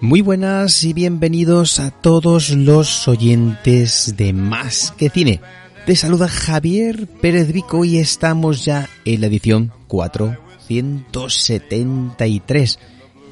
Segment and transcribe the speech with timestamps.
[0.00, 5.40] Muy buenas y bienvenidos a todos los oyentes de Más que Cine.
[5.86, 12.78] Te saluda Javier Pérez Vico y estamos ya en la edición 473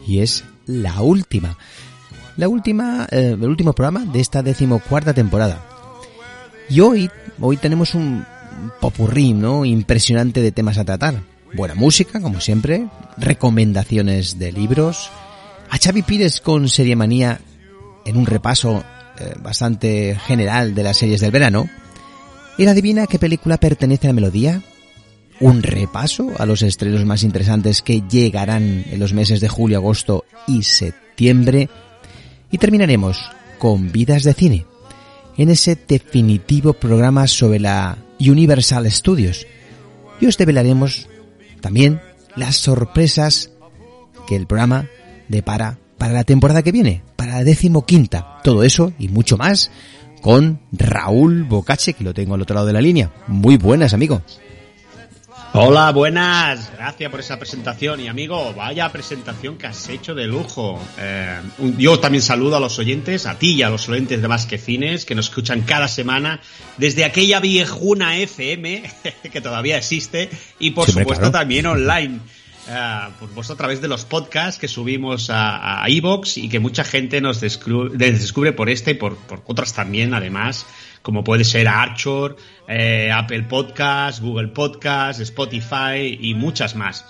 [0.08, 1.56] y es la última.
[2.36, 5.64] La última, eh, el último programa de esta decimocuarta temporada.
[6.69, 7.08] Y hoy,
[7.41, 8.27] hoy tenemos un
[8.80, 9.64] popurrí, ¿no?
[9.64, 11.23] Impresionante de temas a tratar.
[11.55, 15.12] Buena música, como siempre, recomendaciones de libros,
[15.70, 17.41] a Xavi Pires con Seriemanía
[18.05, 18.84] en un repaso
[19.19, 21.69] eh, bastante general de las series del verano.
[22.58, 24.62] ¿Y la adivina qué película pertenece a la melodía?
[25.41, 30.25] Un repaso a los estrenos más interesantes que llegarán en los meses de julio, agosto
[30.47, 31.69] y septiembre.
[32.51, 34.67] Y terminaremos con Vidas de Cine,
[35.36, 39.47] en ese definitivo programa sobre la Universal Studios.
[40.20, 41.08] Y os develaremos
[41.61, 42.01] también
[42.36, 43.51] las sorpresas
[44.27, 44.89] que el programa
[45.29, 48.41] depara para la temporada que viene, para la decimoquinta.
[48.45, 49.70] Todo eso y mucho más
[50.20, 53.13] con Raúl Bocache, que lo tengo al otro lado de la línea.
[53.29, 54.23] Muy buenas, amigo.
[55.53, 56.70] Hola, buenas.
[56.77, 58.01] Gracias por esa presentación.
[58.01, 60.79] Y amigo, vaya presentación que has hecho de lujo.
[60.98, 61.41] Eh,
[61.79, 64.58] yo también saludo a los oyentes, a ti y a los oyentes de Más que
[64.58, 66.41] Cines, que nos escuchan cada semana
[66.77, 68.83] desde aquella viejuna FM,
[69.33, 71.39] que todavía existe, y por Siempre, supuesto claro.
[71.39, 72.20] también online.
[73.20, 76.82] Por vos a través de los podcasts que subimos a, a iVoox y que mucha
[76.82, 80.66] gente nos descubre, descubre por este y por, por, otras también, además,
[81.02, 82.34] como puede ser Archer,
[82.66, 87.04] eh, Apple Podcasts, Google Podcasts, Spotify y muchas más.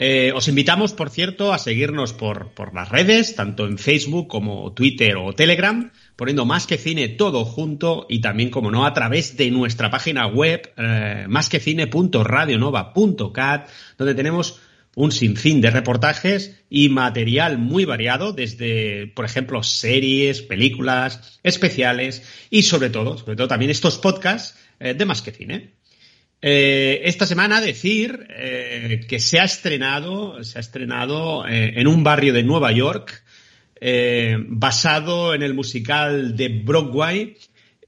[0.00, 4.72] Eh, os invitamos, por cierto, a seguirnos por, por las redes, tanto en Facebook como
[4.72, 9.36] Twitter o Telegram, poniendo más que cine todo junto y también, como no, a través
[9.36, 14.60] de nuestra página web, eh, másquecine.radionova.cat, donde tenemos
[14.98, 22.64] un sinfín de reportajes y material muy variado, desde, por ejemplo, series, películas, especiales y
[22.64, 25.70] sobre todo, sobre todo también estos podcasts eh, de Más que Cine.
[26.42, 32.32] Eh, esta semana decir eh, que se ha estrenado, se ha estrenado en un barrio
[32.32, 33.22] de Nueva York,
[34.48, 37.36] basado en el musical de Broadway,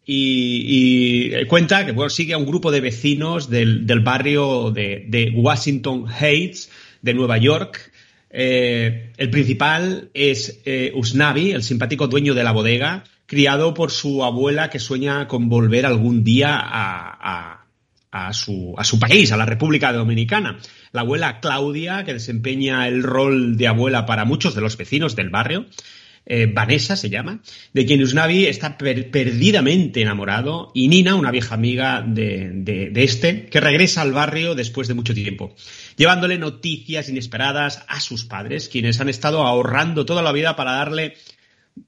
[0.06, 6.06] y, cuenta que bueno, sigue a un grupo de vecinos del, del barrio de, Washington
[6.08, 6.70] Heights
[7.02, 7.92] de Nueva York.
[8.30, 14.24] Eh, el principal es eh, Usnavi, el simpático dueño de la bodega, criado por su
[14.24, 17.66] abuela que sueña con volver algún día a, a,
[18.10, 20.58] a, su, a su país, a la República Dominicana.
[20.92, 25.30] La abuela Claudia, que desempeña el rol de abuela para muchos de los vecinos del
[25.30, 25.66] barrio,
[26.26, 27.40] eh, Vanessa se llama,
[27.72, 33.60] de quien Usnavi está per perdidamente enamorado, y Nina, una vieja amiga de, este, que
[33.60, 35.54] regresa al barrio después de mucho tiempo,
[35.96, 41.14] llevándole noticias inesperadas a sus padres, quienes han estado ahorrando toda la vida para darle,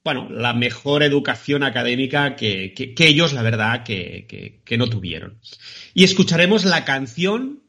[0.02, 5.38] bueno, la mejor educación académica que, que, ellos, la verdad, que, que no tuvieron.
[5.94, 7.62] Y escucharemos la canción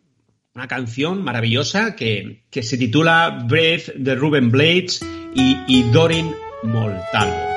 [0.56, 6.32] una canción maravillosa que, que, se titula Breath de Ruben Blades y, y Dorin
[6.64, 7.54] Moltalvo.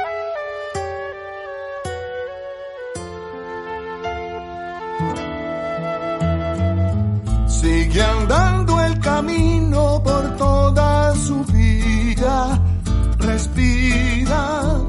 [7.46, 12.60] Sigue andando el camino por toda su vida,
[13.18, 14.80] respira.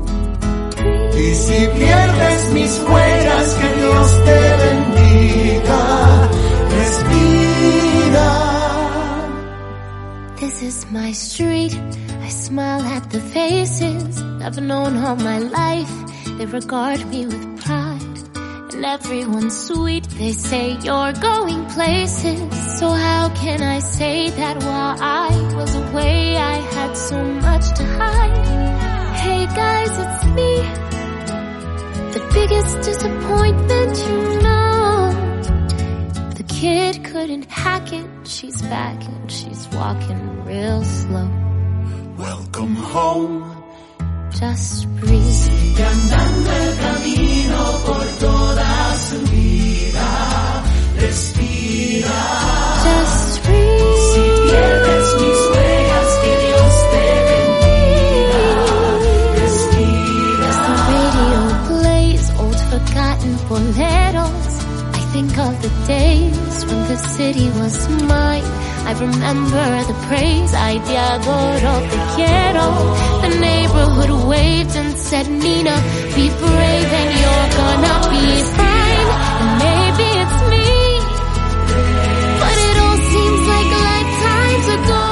[1.17, 6.29] Y si pierdes mis huellas, que Dios te bendiga,
[10.47, 11.77] This is my street.
[12.21, 15.93] I smile at the faces I've known all my life.
[16.37, 18.17] They regard me with pride.
[18.73, 20.05] And everyone's sweet.
[20.05, 22.39] They say you're going places.
[22.79, 27.83] So how can I say that while I was away, I had so much to
[27.99, 28.37] hide?
[29.17, 30.53] Hey guys, it's me.
[32.15, 34.56] The biggest disappointment, you know
[36.59, 38.07] kid couldn't hack it.
[38.27, 41.29] She's back and she's walking real slow.
[42.17, 43.63] Welcome home.
[44.31, 45.33] Just breathe.
[45.45, 50.09] Sigue andando el camino por toda su vida.
[51.05, 52.21] Respira.
[52.87, 53.97] Just breathe.
[54.11, 58.45] Si pierdes mis huellas, que Dios te bendiga.
[59.41, 60.49] Respira.
[60.49, 61.39] As the radio
[61.69, 64.53] plays old forgotten boleros,
[64.99, 67.75] I think of the days when the city was
[68.11, 68.43] mine.
[68.89, 72.67] I remember the praise, I te adoro, te quiero.
[73.23, 75.75] The neighborhood waved and said, Nina,
[76.15, 78.25] be brave and you're gonna be
[78.57, 79.09] fine.
[79.41, 80.69] And maybe it's me,
[82.41, 85.05] but it all seems like lifetimes ago.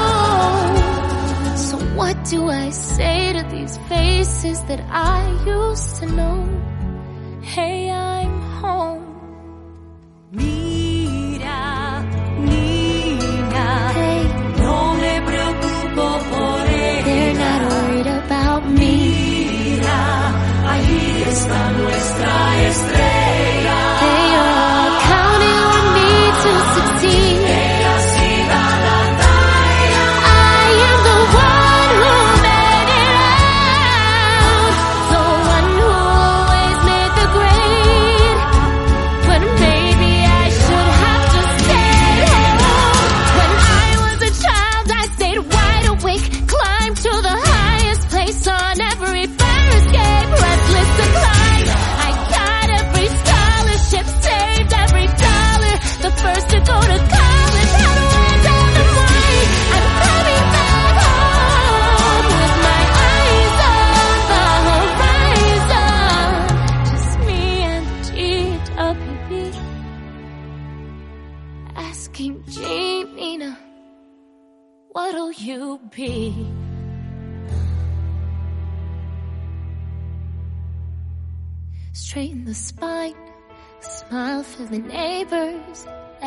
[1.68, 6.38] So what do I say to these faces that I used to know?
[7.42, 8.15] Hey, I'm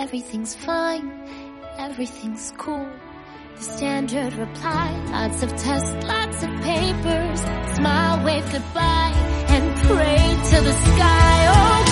[0.10, 1.08] Everything's fine,
[1.78, 2.90] everything's cool.
[3.58, 7.40] The standard reply, lots of tests, lots of papers.
[7.76, 9.14] Smile, wave goodbye,
[9.50, 11.46] and pray to the sky.
[11.54, 11.89] Oh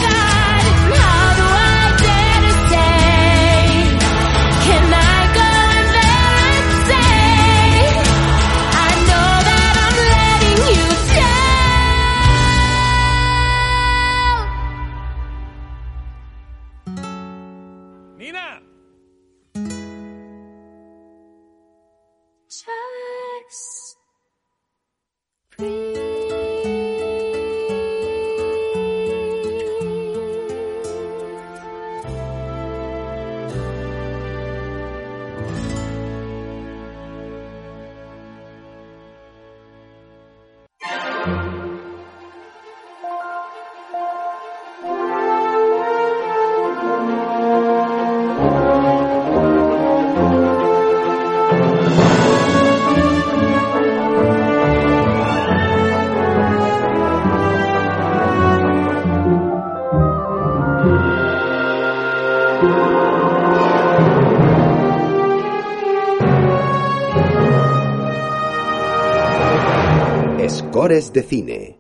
[70.88, 71.78] De cine.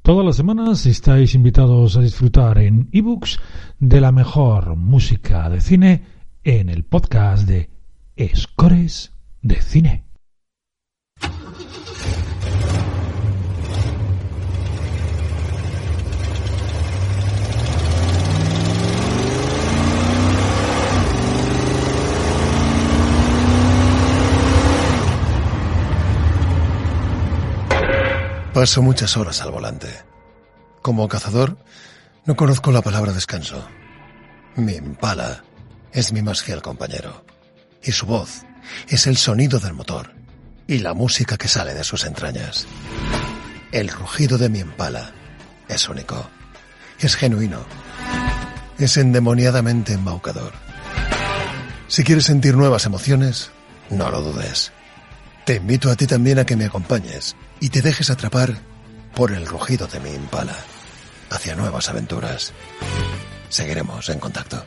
[0.00, 3.40] Todas las semanas estáis invitados a disfrutar en ebooks
[3.80, 6.02] de la mejor música de cine
[6.44, 7.68] en el podcast de
[8.32, 10.04] Scores de cine.
[28.54, 29.88] Paso muchas horas al volante.
[30.82, 31.56] Como cazador,
[32.26, 33.66] no conozco la palabra descanso.
[34.56, 35.42] Mi impala
[35.90, 37.24] es mi más fiel compañero.
[37.82, 38.44] Y su voz
[38.88, 40.12] es el sonido del motor
[40.66, 42.66] y la música que sale de sus entrañas.
[43.72, 45.12] El rugido de mi impala
[45.68, 46.28] es único.
[47.00, 47.64] Es genuino.
[48.78, 50.52] Es endemoniadamente embaucador.
[51.88, 53.50] Si quieres sentir nuevas emociones,
[53.88, 54.72] No lo dudes.
[55.44, 58.58] Te invito a ti también a que me acompañes y te dejes atrapar
[59.12, 60.56] por el rugido de mi impala
[61.30, 62.52] hacia nuevas aventuras.
[63.48, 64.64] Seguiremos en contacto.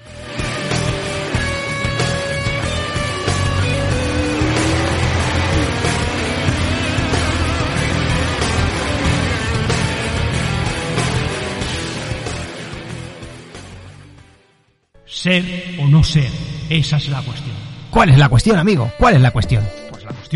[15.05, 16.29] Ser o no ser,
[16.69, 17.55] esa es la cuestión.
[17.89, 18.91] ¿Cuál es la cuestión, amigo?
[18.99, 19.63] ¿Cuál es la cuestión?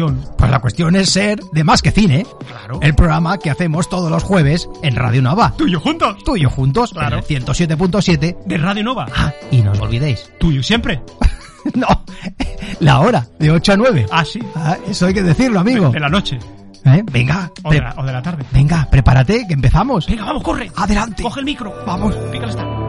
[0.07, 2.25] Pues la cuestión, Pues la cuestión es ser de más que cine.
[2.47, 2.79] claro.
[2.81, 5.53] El programa que hacemos todos los jueves en Radio Nova.
[5.57, 6.23] Tuyo juntos.
[6.23, 7.17] Tú y yo juntos, Claro.
[7.17, 8.37] en el 107.7.
[8.45, 9.07] De Radio Nova.
[9.15, 10.29] Ah, y no os olvidéis.
[10.39, 11.01] Tuyo siempre.
[11.75, 11.87] no,
[12.79, 14.05] la hora, de 8 a 9.
[14.11, 14.39] Ah, sí.
[14.55, 15.91] Ah, eso hay que decirlo, amigo.
[15.93, 16.39] En la noche.
[16.85, 17.03] ¿Eh?
[17.11, 18.43] Venga, O de, pre- la, o de la tarde.
[18.53, 20.07] venga, prepárate, que empezamos.
[20.07, 20.71] Venga, vamos, corre.
[20.77, 21.21] Adelante.
[21.23, 21.73] Coge el micro.
[21.85, 22.15] Vamos.
[22.31, 22.88] Pícale esta.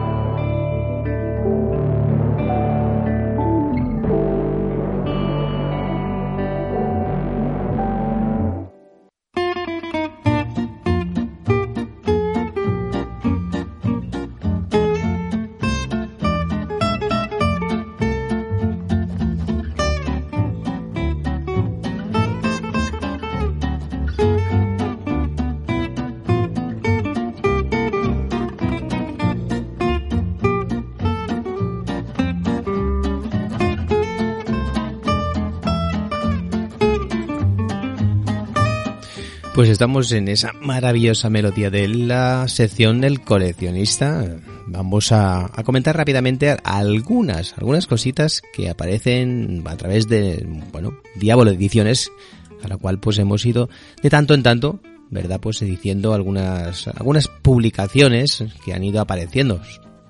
[39.81, 44.23] Estamos en esa maravillosa melodía de la sección del coleccionista.
[44.67, 51.49] Vamos a, a comentar rápidamente algunas, algunas cositas que aparecen a través de, bueno, Diablo
[51.49, 52.11] Ediciones,
[52.63, 53.69] a la cual pues hemos ido
[54.03, 55.39] de tanto en tanto, ¿verdad?
[55.39, 59.63] Pues diciendo algunas, algunas publicaciones que han ido apareciendo.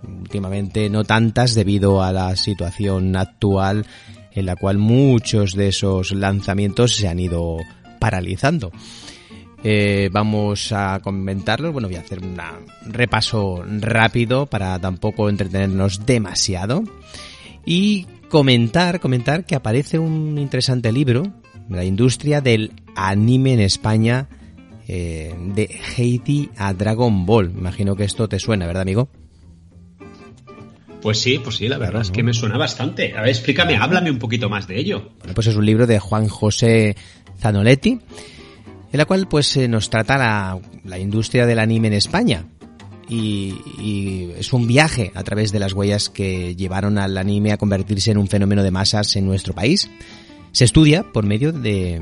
[0.03, 3.85] Últimamente no tantas debido a la situación actual
[4.33, 7.59] en la cual muchos de esos lanzamientos se han ido
[8.01, 8.73] paralizando.
[9.63, 11.71] Eh, vamos a comentarlos.
[11.71, 12.37] Bueno, voy a hacer un
[12.87, 16.83] repaso rápido para tampoco entretenernos demasiado.
[17.65, 21.23] Y comentar, comentar que aparece un interesante libro,
[21.69, 24.29] La industria del anime en España,
[24.87, 27.51] eh, de Heidi a Dragon Ball.
[27.55, 29.09] Imagino que esto te suena, ¿verdad, amigo?
[31.01, 33.13] Pues sí, pues sí, la verdad es que me suena bastante.
[33.17, 35.11] A ver, explícame, háblame un poquito más de ello.
[35.19, 36.95] Bueno, pues es un libro de Juan José
[37.39, 37.99] Zanoletti,
[38.91, 40.17] en la cual pues eh, nos trata
[40.83, 42.45] la, industria del anime en España.
[43.09, 48.11] Y es un viaje a través de las huellas que llevaron al anime a convertirse
[48.11, 49.89] en un fenómeno de masas en nuestro país.
[50.51, 52.01] Se estudia por medio de,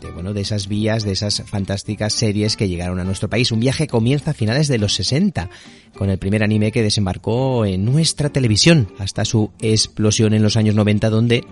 [0.00, 3.52] de, bueno, de esas vías, de esas fantásticas series que llegaron a nuestro país.
[3.52, 5.50] Un viaje comienza a finales de los 60,
[5.96, 10.74] con el primer anime que desembarcó en nuestra televisión, hasta su explosión en los años
[10.74, 11.44] 90, donde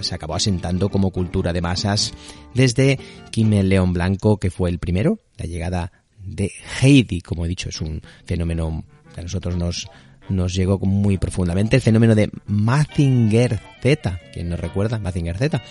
[0.00, 2.12] se acabó asentando como cultura de masas
[2.54, 2.98] desde
[3.30, 7.68] Kim el León Blanco, que fue el primero, la llegada de Heidi, como he dicho,
[7.68, 8.84] es un fenómeno
[9.14, 9.88] que a nosotros nos,
[10.28, 15.62] nos llegó muy profundamente, el fenómeno de Mazinger Z, quien nos recuerda, Mazinger Z.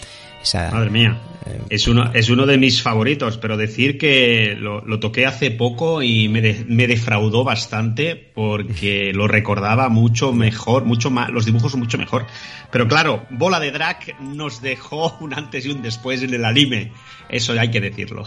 [0.41, 4.85] Esa, Madre mía, eh, es uno, es uno de mis favoritos, pero decir que lo,
[4.85, 10.85] lo toqué hace poco y me, de- me defraudó bastante porque lo recordaba mucho mejor,
[10.85, 12.27] mucho más, los dibujos son mucho mejor.
[12.71, 16.91] Pero claro, Bola de Drag nos dejó un antes y un después en el anime,
[17.29, 18.23] eso hay que decirlo.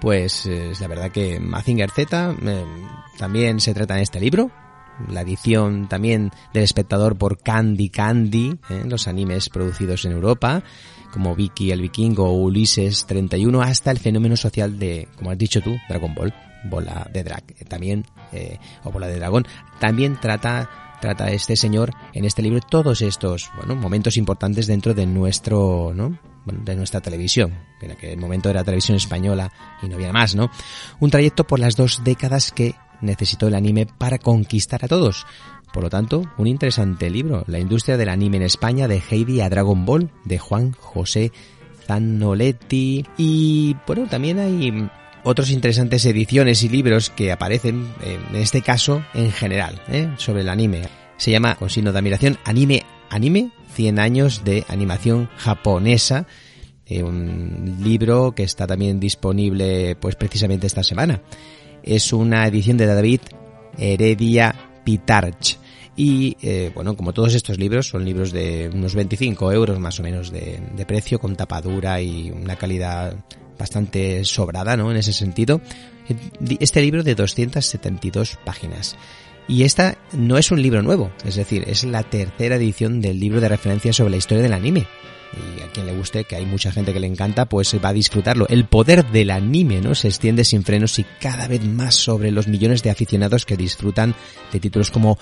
[0.00, 2.64] Pues eh, es la verdad que Mazinger Z eh,
[3.18, 4.50] también se trata en este libro.
[5.08, 10.62] La edición también del espectador por Candy Candy, eh, los animes producidos en Europa,
[11.12, 15.60] como Vicky el Vikingo o Ulises 31, hasta el fenómeno social de, como has dicho
[15.60, 19.46] tú, Dragon Ball, Bola de Drag, eh, también, eh, o Bola de Dragón,
[19.78, 25.04] también trata trata este señor en este libro todos estos bueno momentos importantes dentro de
[25.04, 26.16] nuestro no
[26.46, 30.48] de nuestra televisión en aquel momento era televisión española y no había más no
[31.00, 35.26] un trayecto por las dos décadas que necesitó el anime para conquistar a todos
[35.72, 39.50] por lo tanto un interesante libro la industria del anime en España de Heidi a
[39.50, 41.32] Dragon Ball de Juan José
[41.86, 44.88] Zanoletti y bueno también hay
[45.24, 50.08] otros interesantes ediciones y libros que aparecen, en este caso, en general, ¿eh?
[50.16, 50.82] sobre el anime.
[51.16, 56.26] Se llama, con signo de admiración, Anime, Anime, 100 años de animación japonesa.
[56.86, 61.22] Eh, un libro que está también disponible, pues precisamente esta semana.
[61.82, 63.20] Es una edición de David
[63.78, 65.58] Heredia Pitarch.
[65.94, 70.02] Y eh, bueno, como todos estos libros, son libros de unos 25 euros más o
[70.02, 73.14] menos de, de precio, con tapadura y una calidad
[73.58, 74.90] bastante sobrada, ¿no?
[74.90, 75.60] En ese sentido.
[76.58, 78.96] Este libro de 272 páginas.
[79.48, 83.40] Y esta no es un libro nuevo, es decir, es la tercera edición del libro
[83.40, 84.86] de referencia sobre la historia del anime.
[85.32, 87.92] Y a quien le guste, que hay mucha gente que le encanta, pues va a
[87.94, 88.46] disfrutarlo.
[88.48, 89.94] El poder del anime, ¿no?
[89.94, 94.14] Se extiende sin frenos y cada vez más sobre los millones de aficionados que disfrutan
[94.52, 95.18] de títulos como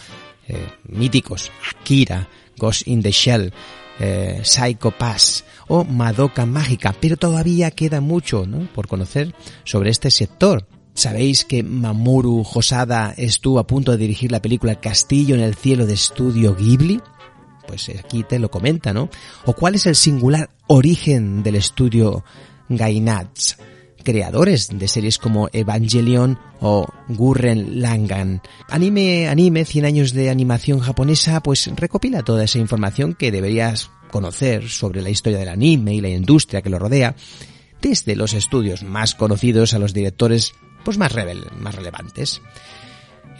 [0.49, 3.53] eh, míticos, Akira, Ghost in the Shell,
[4.01, 8.67] eh, Psycho Pass o Madoka Mágica, pero todavía queda mucho ¿no?
[8.75, 10.67] por conocer sobre este sector.
[10.95, 15.87] ¿Sabéis que Mamoru Hosada estuvo a punto de dirigir la película Castillo en el cielo
[15.87, 17.01] de estudio Ghibli?
[17.71, 19.11] Pues aquí te lo comenta, ¿no?
[19.45, 22.25] ¿O cuál es el singular origen del estudio
[22.69, 23.59] Gainax?
[24.03, 28.41] creadores de series como Evangelion o Gurren Langan.
[28.71, 34.71] Anime, anime, 100 años de animación japonesa, pues recopila toda esa información que deberías conocer
[34.71, 37.15] sobre la historia del anime y la industria que lo rodea,
[37.83, 42.41] desde los estudios más conocidos a los directores pues más, rebel, más relevantes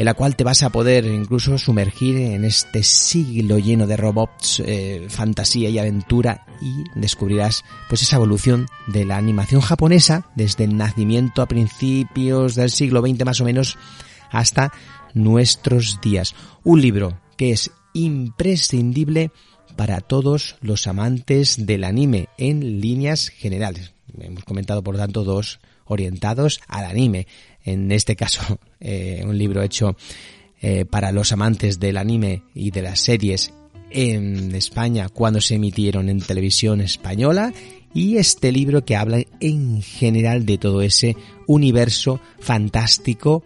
[0.01, 4.63] en la cual te vas a poder incluso sumergir en este siglo lleno de robots,
[4.65, 10.79] eh, fantasía y aventura y descubrirás pues esa evolución de la animación japonesa desde el
[10.79, 13.77] nacimiento a principios del siglo XX más o menos
[14.31, 14.73] hasta
[15.13, 16.35] nuestros días.
[16.65, 19.33] Un libro que es imprescindible
[19.77, 23.93] para todos los amantes del anime en líneas generales.
[24.19, 27.27] Hemos comentado por tanto dos orientados al anime.
[27.65, 29.97] En este caso, eh, un libro hecho
[30.63, 33.53] eh, para los amantes del anime y de las series
[33.91, 37.53] en España cuando se emitieron en televisión española
[37.93, 41.17] y este libro que habla en general de todo ese
[41.49, 43.43] universo fantástico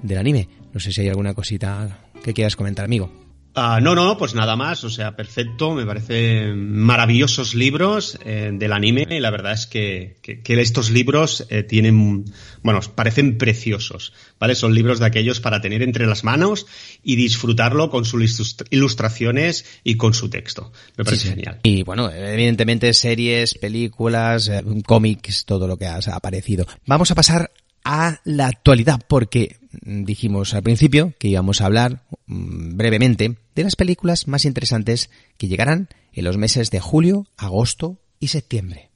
[0.00, 0.48] del anime.
[0.72, 3.23] No sé si hay alguna cosita que quieras comentar, amigo.
[3.56, 8.72] Uh, no, no, pues nada más, o sea, perfecto, me parece maravillosos libros eh, del
[8.72, 12.24] anime y la verdad es que, que, que estos libros eh, tienen,
[12.64, 14.56] bueno, parecen preciosos, ¿vale?
[14.56, 16.66] Son libros de aquellos para tener entre las manos
[17.04, 20.72] y disfrutarlo con sus ilustraciones y con su texto.
[20.96, 21.34] Me parece Sí, sí.
[21.36, 21.60] genial.
[21.62, 26.66] Y bueno, evidentemente series, películas, eh, cómics, todo lo que ha aparecido.
[26.86, 27.52] Vamos a pasar
[27.84, 33.76] a la actualidad porque dijimos al principio que íbamos a hablar mm, brevemente de las
[33.76, 38.90] películas más interesantes que llegarán en los meses de julio, agosto y septiembre.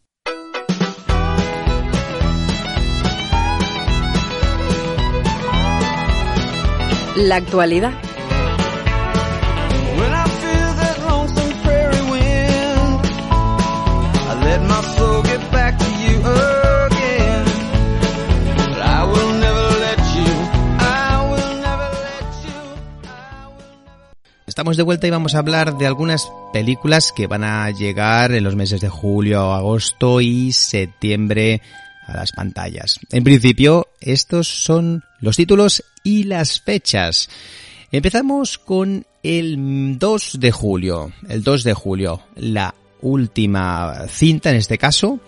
[7.16, 7.92] La actualidad.
[24.58, 28.42] Estamos de vuelta y vamos a hablar de algunas películas que van a llegar en
[28.42, 31.62] los meses de julio, agosto y septiembre
[32.08, 32.98] a las pantallas.
[33.12, 37.30] En principio, estos son los títulos y las fechas.
[37.92, 41.12] Empezamos con el 2 de julio.
[41.28, 45.20] El 2 de julio, la última cinta en este caso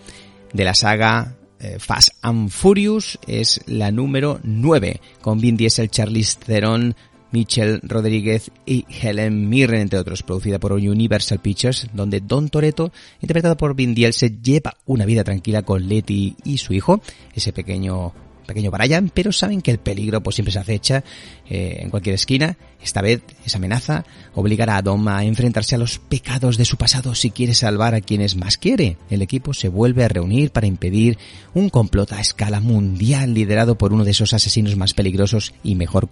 [0.51, 6.37] de la saga eh, Fast and Furious es la número 9 con Vin Diesel, Charlize
[6.45, 6.95] Theron,
[7.31, 12.91] Michelle Rodríguez y Helen Mirren, entre otros, producida por Universal Pictures, donde Don Toretto,
[13.21, 17.01] interpretado por Vin Diesel, lleva una vida tranquila con Letty y su hijo,
[17.33, 18.13] ese pequeño
[18.51, 21.03] pequeño Brian, pero saben que el peligro pues siempre se acecha
[21.49, 22.57] eh, en cualquier esquina.
[22.83, 27.15] Esta vez esa amenaza obligará a Dom a enfrentarse a los pecados de su pasado
[27.15, 28.97] si quiere salvar a quienes más quiere.
[29.09, 31.17] El equipo se vuelve a reunir para impedir
[31.53, 36.09] un complot a escala mundial liderado por uno de esos asesinos más peligrosos y mejor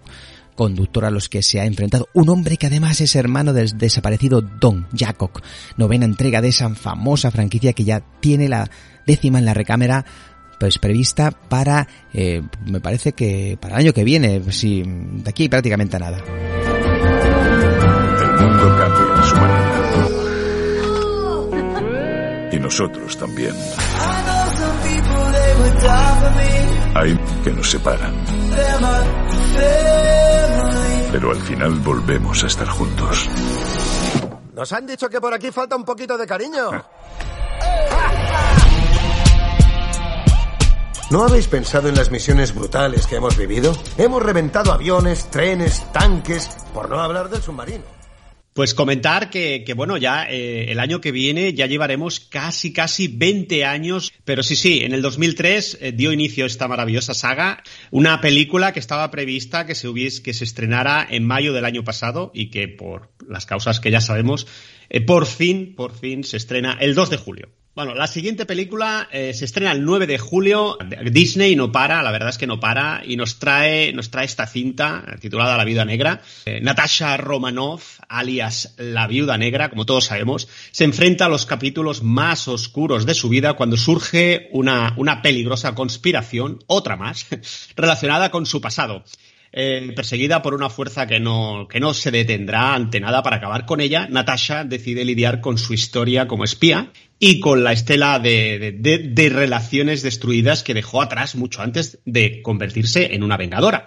[0.59, 2.09] conductor a los que se ha enfrentado.
[2.13, 5.31] Un hombre que además es hermano del desaparecido Don Jacob.
[5.77, 8.69] Novena entrega de esa famosa franquicia que ya tiene la
[9.07, 10.03] décima en la recámara
[10.59, 15.47] pues prevista para, eh, me parece que para el año que viene, sí, de aquí
[15.47, 16.17] prácticamente a nada.
[16.17, 16.23] El
[18.45, 19.75] mundo cambia su manera.
[22.51, 23.53] Y nosotros también.
[26.95, 28.15] Hay que nos separan.
[31.11, 33.29] Pero al final volvemos a estar juntos.
[34.53, 36.71] Nos han dicho que por aquí falta un poquito de cariño.
[41.11, 43.73] ¿No habéis pensado en las misiones brutales que hemos vivido?
[43.97, 47.98] Hemos reventado aviones, trenes, tanques, por no hablar del submarino.
[48.53, 53.07] Pues comentar que, que bueno, ya eh, el año que viene ya llevaremos casi, casi
[53.07, 58.21] 20 años, pero sí, sí, en el 2003 eh, dio inicio esta maravillosa saga, una
[58.21, 62.31] película que estaba prevista que se hubiese, que se estrenara en mayo del año pasado
[62.33, 64.47] y que por las causas que ya sabemos,
[64.89, 67.49] eh, por fin, por fin se estrena el 2 de julio.
[67.75, 70.77] Bueno, la siguiente película eh, se estrena el 9 de julio.
[71.11, 74.47] Disney no para, la verdad es que no para, y nos trae, nos trae esta
[74.47, 76.21] cinta titulada La Viuda Negra.
[76.45, 82.01] Eh, Natasha Romanoff, alias La Viuda Negra, como todos sabemos, se enfrenta a los capítulos
[82.03, 87.27] más oscuros de su vida cuando surge una, una peligrosa conspiración, otra más,
[87.75, 89.03] relacionada con su pasado.
[89.51, 93.65] Eh, perseguida por una fuerza que no, que no se detendrá ante nada para acabar
[93.65, 99.29] con ella, Natasha decide lidiar con su historia como espía y con la estela de,
[99.31, 103.85] relaciones destruidas que dejó atrás mucho antes de convertirse en una vengadora.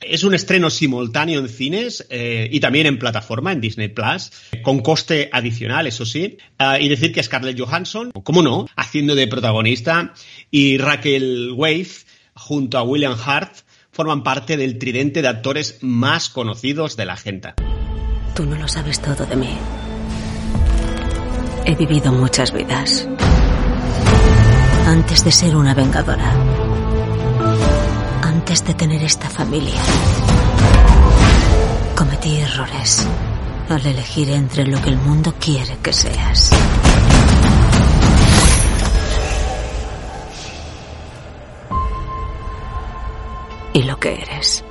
[0.00, 4.30] Es un estreno simultáneo en cines eh, y también en plataforma, en Disney Plus,
[4.62, 6.38] con coste adicional, eso sí.
[6.56, 10.14] Ah, y decir que Scarlett Johansson, cómo no, haciendo de protagonista,
[10.50, 11.88] y Raquel Wade,
[12.32, 13.56] junto a William Hart,
[13.92, 17.52] forman parte del tridente de actores más conocidos de la gente.
[18.34, 19.58] Tú no lo sabes todo de mí.
[21.64, 23.06] He vivido muchas vidas.
[24.86, 26.32] Antes de ser una vengadora.
[28.22, 29.80] Antes de tener esta familia.
[31.94, 33.06] Cometí errores
[33.68, 36.50] al elegir entre lo que el mundo quiere que seas.
[43.72, 44.64] Y lo que eres.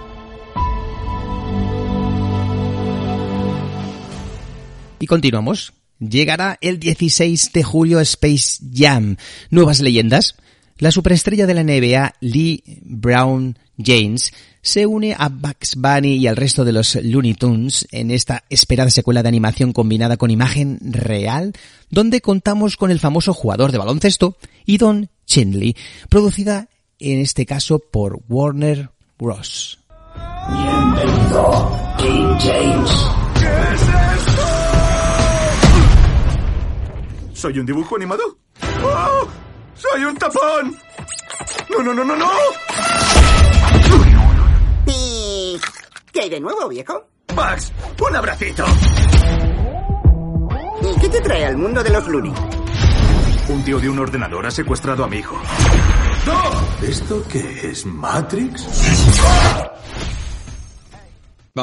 [5.00, 5.79] Y continuamos.
[6.00, 9.18] Llegará el 16 de julio Space Jam.
[9.50, 10.36] Nuevas leyendas.
[10.78, 14.32] La superestrella de la NBA, Lee Brown James,
[14.62, 18.90] se une a Bugs Bunny y al resto de los Looney Tunes en esta esperada
[18.90, 21.52] secuela de animación combinada con imagen real,
[21.90, 25.76] donde contamos con el famoso jugador de baloncesto y Don Chinley,
[26.10, 29.80] producida en este caso por Warner Bros.
[30.50, 32.90] Bienvenido, King James.
[37.40, 38.22] ¿Soy un dibujo animado?
[38.84, 39.26] ¡Oh!
[39.74, 40.78] ¡Soy un tapón!
[41.70, 42.30] ¡No, no, no, no, no!
[44.86, 45.58] ¿Y
[46.12, 47.02] qué hay de nuevo, viejo?
[47.34, 48.66] Max, un abracito.
[50.82, 52.34] ¿Y qué te trae al mundo de los Looney?
[53.48, 55.42] Un tío de un ordenador ha secuestrado a mi hijo.
[56.82, 57.86] ¿Esto qué es?
[57.86, 58.68] ¿Matrix?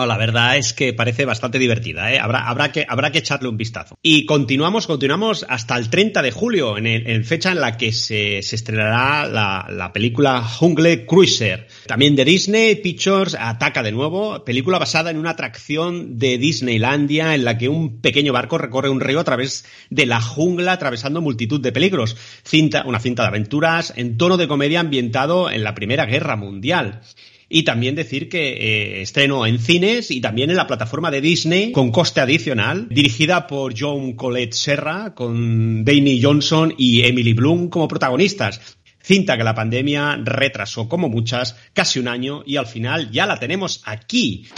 [0.05, 2.19] La verdad es que parece bastante divertida, ¿eh?
[2.19, 3.97] Habrá, que, habrá que echarle un vistazo.
[4.03, 8.39] Y continuamos, continuamos hasta el 30 de julio, en, el- fecha en la que se,
[8.39, 11.69] estrenará la, la película Jungle Cruiser.
[11.87, 17.45] También de Disney, Pictures ataca de nuevo, película basada en una atracción de Disneylandia en
[17.45, 21.61] la que un pequeño barco recorre un río a través de la jungla, atravesando multitud
[21.61, 22.17] de peligros.
[22.45, 27.01] Cinta, una cinta de aventuras en tono de comedia ambientado en la Primera Guerra Mundial.
[27.49, 31.71] Y también decir que eh, estreno en cines y también en la plataforma de Disney
[31.71, 37.87] con coste adicional, dirigida por John Colette Serra, con Danny Johnson y Emily Bloom como
[37.87, 38.61] protagonistas.
[39.01, 43.39] Cinta que la pandemia retrasó como muchas, casi un año, y al final ya la
[43.39, 44.49] tenemos aquí.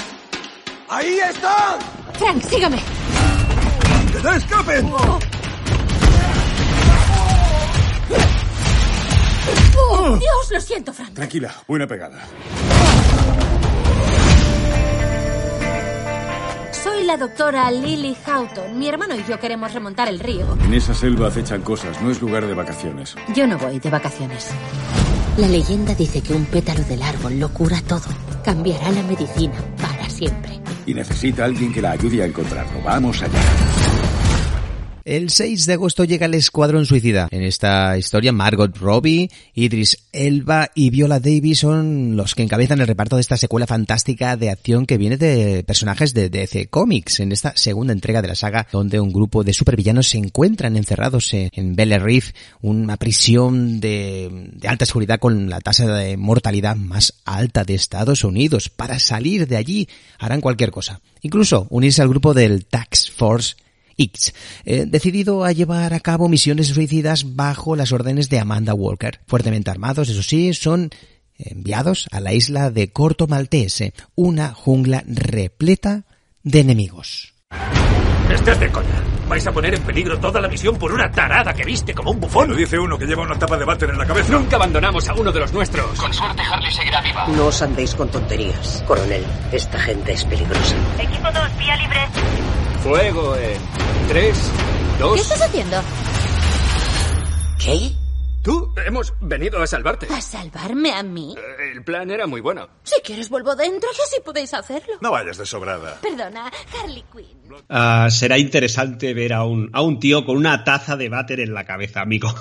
[0.88, 1.78] ¡Ahí está!
[2.14, 2.78] Frank, sígame.
[4.10, 4.90] ¡Que no escapen!
[9.76, 11.12] Oh, Dios, lo siento, Frank.
[11.12, 12.26] Tranquila, buena pegada.
[17.08, 18.78] La doctora Lily Houghton.
[18.78, 20.58] Mi hermano y yo queremos remontar el río.
[20.62, 23.16] En esa selva acechan cosas, no es lugar de vacaciones.
[23.34, 24.50] Yo no voy de vacaciones.
[25.38, 28.02] La leyenda dice que un pétalo del árbol lo cura todo.
[28.44, 30.60] Cambiará la medicina para siempre.
[30.84, 32.82] Y necesita alguien que la ayude a encontrarlo.
[32.84, 33.40] Vamos allá.
[35.08, 37.28] El 6 de agosto llega el Escuadrón Suicida.
[37.30, 42.86] En esta historia, Margot Robbie, Idris Elba y Viola Davis son los que encabezan el
[42.86, 47.20] reparto de esta secuela fantástica de acción que viene de personajes de DC Comics.
[47.20, 51.32] En esta segunda entrega de la saga, donde un grupo de supervillanos se encuentran encerrados
[51.32, 56.76] en- en Bel Reef, una prisión de, de alta seguridad con la tasa de mortalidad
[56.76, 58.68] más alta de Estados Unidos.
[58.68, 61.00] Para salir de allí harán cualquier cosa.
[61.22, 63.54] Incluso unirse al grupo del Tax Force
[63.98, 64.32] X,
[64.64, 69.20] eh, decidido a llevar a cabo misiones suicidas bajo las órdenes de Amanda Walker.
[69.26, 70.90] Fuertemente armados, eso sí, son
[71.36, 76.04] enviados a la isla de Corto Maltese, una jungla repleta
[76.42, 77.34] de enemigos.
[78.30, 79.02] Estás de coña.
[79.28, 82.20] Vais a poner en peligro toda la misión por una tarada que viste como un
[82.20, 82.48] bufón.
[82.50, 84.32] Lo dice uno que lleva una tapa de váter en la cabeza.
[84.32, 85.98] Nunca abandonamos a uno de los nuestros.
[85.98, 87.26] Con suerte, Harley seguirá viva.
[87.28, 88.82] No os andéis con tonterías.
[88.86, 90.76] Coronel, esta gente es peligrosa.
[90.98, 91.98] Equipo 2, vía libre.
[92.82, 94.52] Fuego en 3,
[94.98, 95.14] 2...
[95.14, 95.76] ¿Qué estás haciendo?
[97.58, 97.92] ¿Qué?
[98.48, 98.72] Tú.
[98.86, 100.06] Hemos venido a salvarte.
[100.10, 101.34] ¿A salvarme a mí?
[101.74, 102.68] El plan era muy bueno.
[102.82, 104.94] Si quieres vuelvo dentro y así podéis hacerlo.
[105.02, 106.00] No vayas de sobrada.
[106.00, 106.50] Perdona,
[106.82, 107.38] Harley Quinn.
[107.68, 111.52] Ah, será interesante ver a un, a un tío con una taza de váter en
[111.52, 112.34] la cabeza, amigo.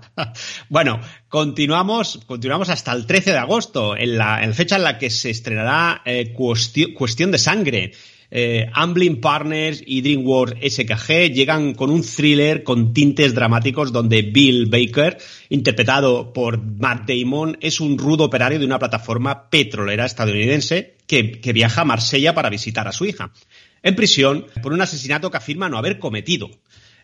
[0.68, 5.10] bueno, continuamos, continuamos hasta el 13 de agosto, en la, en fecha en la que
[5.10, 7.92] se estrenará eh, Cuestión, Cuestión de Sangre.
[8.30, 14.66] Eh, Amblin Partners y DreamWorks SKG llegan con un thriller con tintes dramáticos donde Bill
[14.66, 21.40] Baker, interpretado por Matt Damon, es un rudo operario de una plataforma petrolera estadounidense que,
[21.40, 23.32] que viaja a Marsella para visitar a su hija.
[23.82, 26.50] En prisión por un asesinato que afirma no haber cometido.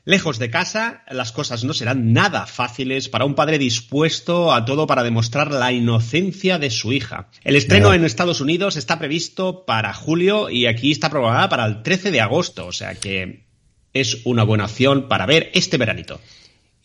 [0.08, 4.86] Lejos de casa, las cosas no serán nada fáciles para un padre dispuesto a todo
[4.86, 7.28] para demostrar la inocencia de su hija.
[7.42, 11.82] El estreno en Estados Unidos está previsto para julio y aquí está programada para el
[11.82, 13.46] 13 de agosto, o sea que
[13.94, 16.20] es una buena opción para ver este veranito.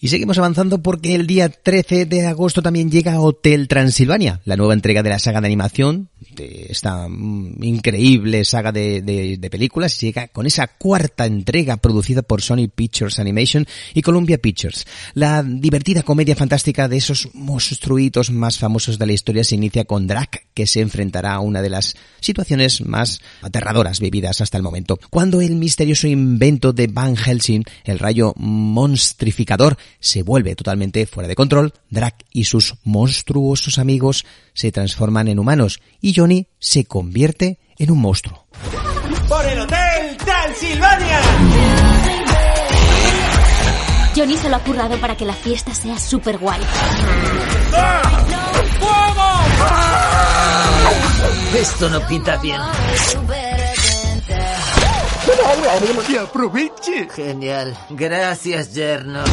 [0.03, 4.73] Y seguimos avanzando porque el día 13 de agosto también llega Hotel Transilvania, la nueva
[4.73, 10.47] entrega de la saga de animación, de esta mm, increíble saga de, películas, llega con
[10.47, 14.87] esa cuarta entrega producida por Sony Pictures Animation y Columbia Pictures.
[15.13, 20.07] La divertida comedia fantástica de esos monstruitos más famosos de la historia se inicia con
[20.07, 24.99] Drac, que se enfrentará a una de las situaciones más aterradoras vividas hasta el momento.
[25.11, 31.35] Cuando el misterioso invento de Van Helsing, el rayo monstrificador, se vuelve totalmente fuera de
[31.35, 37.91] control, Drac y sus monstruosos amigos se transforman en humanos y Johnny se convierte en
[37.91, 38.45] un monstruo.
[39.27, 41.21] ¡Por el Hotel Transilvania!
[44.15, 46.59] Johnny se lo ha currado para que la fiesta sea súper guay.
[51.55, 52.59] Esto no pinta bien.
[56.11, 57.07] ¡Que aproveche!
[57.15, 57.77] Genial.
[57.91, 59.23] Gracias, yerno.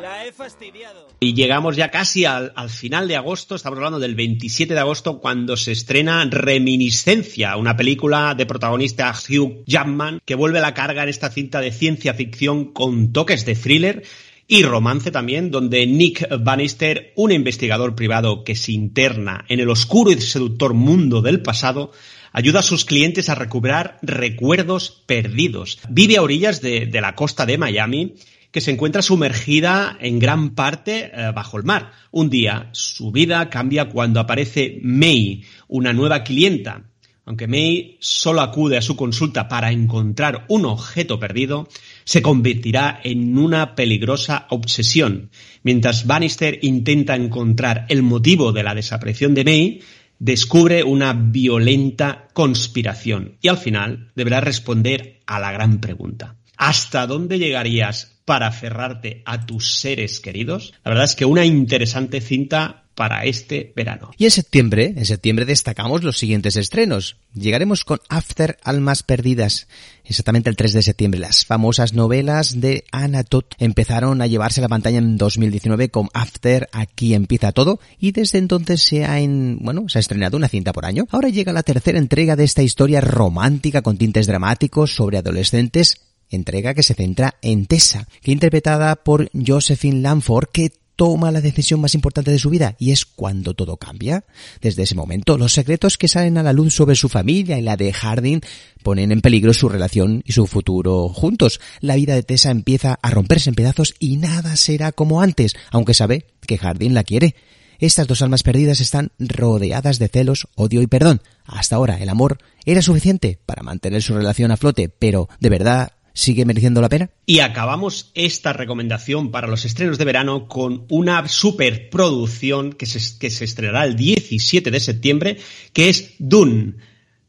[0.00, 1.08] La he fastidiado.
[1.20, 5.20] Y llegamos ya casi al, al final de agosto, estamos hablando del 27 de agosto,
[5.20, 11.04] cuando se estrena Reminiscencia, una película de protagonista Hugh Jackman, que vuelve a la carga
[11.04, 14.02] en esta cinta de ciencia ficción con toques de thriller
[14.48, 20.10] y romance también, donde Nick Bannister, un investigador privado que se interna en el oscuro
[20.10, 21.92] y seductor mundo del pasado,
[22.34, 25.78] ayuda a sus clientes a recuperar recuerdos perdidos.
[25.88, 28.16] Vive a orillas de, la costa de Miami,
[28.50, 31.92] que se encuentra sumergida en gran parte eh, bajo el mar.
[32.10, 36.82] Un día su vida cambia cuando aparece May, una nueva clienta.
[37.24, 41.68] Aunque May solo acude a su consulta para encontrar un objeto perdido,
[42.04, 45.30] se convertirá en una peligrosa obsesión.
[45.62, 49.80] Mientras Bannister intenta encontrar el motivo de la desaparición de May,
[50.24, 56.36] descubre una violenta conspiración y al final deberá responder a la gran pregunta.
[56.56, 60.72] ¿Hasta dónde llegarías para aferrarte a tus seres queridos?
[60.82, 64.12] La verdad es que una interesante cinta para este verano.
[64.16, 67.18] Y en septiembre, en septiembre destacamos los siguientes estrenos.
[67.34, 69.68] Llegaremos con After Almas Perdidas,
[70.04, 71.20] exactamente el 3 de septiembre.
[71.20, 76.08] Las famosas novelas de Anna Todd empezaron a llevarse a la pantalla en 2019 con
[76.14, 80.48] After Aquí empieza todo y desde entonces se ha en, bueno, se ha estrenado una
[80.48, 81.06] cinta por año.
[81.10, 86.74] Ahora llega la tercera entrega de esta historia romántica con tintes dramáticos sobre adolescentes entrega
[86.74, 91.94] que se centra en Tessa, que interpretada por Josephine Lanford, que toma la decisión más
[91.94, 94.24] importante de su vida y es cuando todo cambia.
[94.60, 97.76] Desde ese momento, los secretos que salen a la luz sobre su familia y la
[97.76, 98.40] de Harding
[98.82, 101.60] ponen en peligro su relación y su futuro juntos.
[101.80, 105.94] La vida de Tessa empieza a romperse en pedazos y nada será como antes, aunque
[105.94, 107.34] sabe que Harding la quiere.
[107.78, 111.22] Estas dos almas perdidas están rodeadas de celos, odio y perdón.
[111.44, 115.92] Hasta ahora el amor era suficiente para mantener su relación a flote, pero ¿de verdad
[116.14, 117.10] sigue mereciendo la pena?
[117.26, 123.30] Y acabamos esta recomendación para los estrenos de verano con una superproducción que se, que
[123.30, 125.36] se estrenará el 17 de septiembre,
[125.72, 126.74] que es Dune.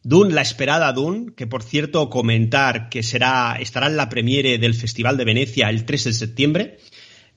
[0.03, 4.75] Dune, la esperada Dune, que por cierto comentar que será, estará en la premiere del
[4.75, 6.77] Festival de Venecia el 3 de septiembre.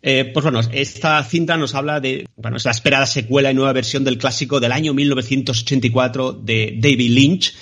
[0.02, 3.72] Eh, pues bueno, esta cinta nos habla de, bueno, es la esperada secuela y nueva
[3.72, 7.54] versión del clásico del año 1984 de David Lynch.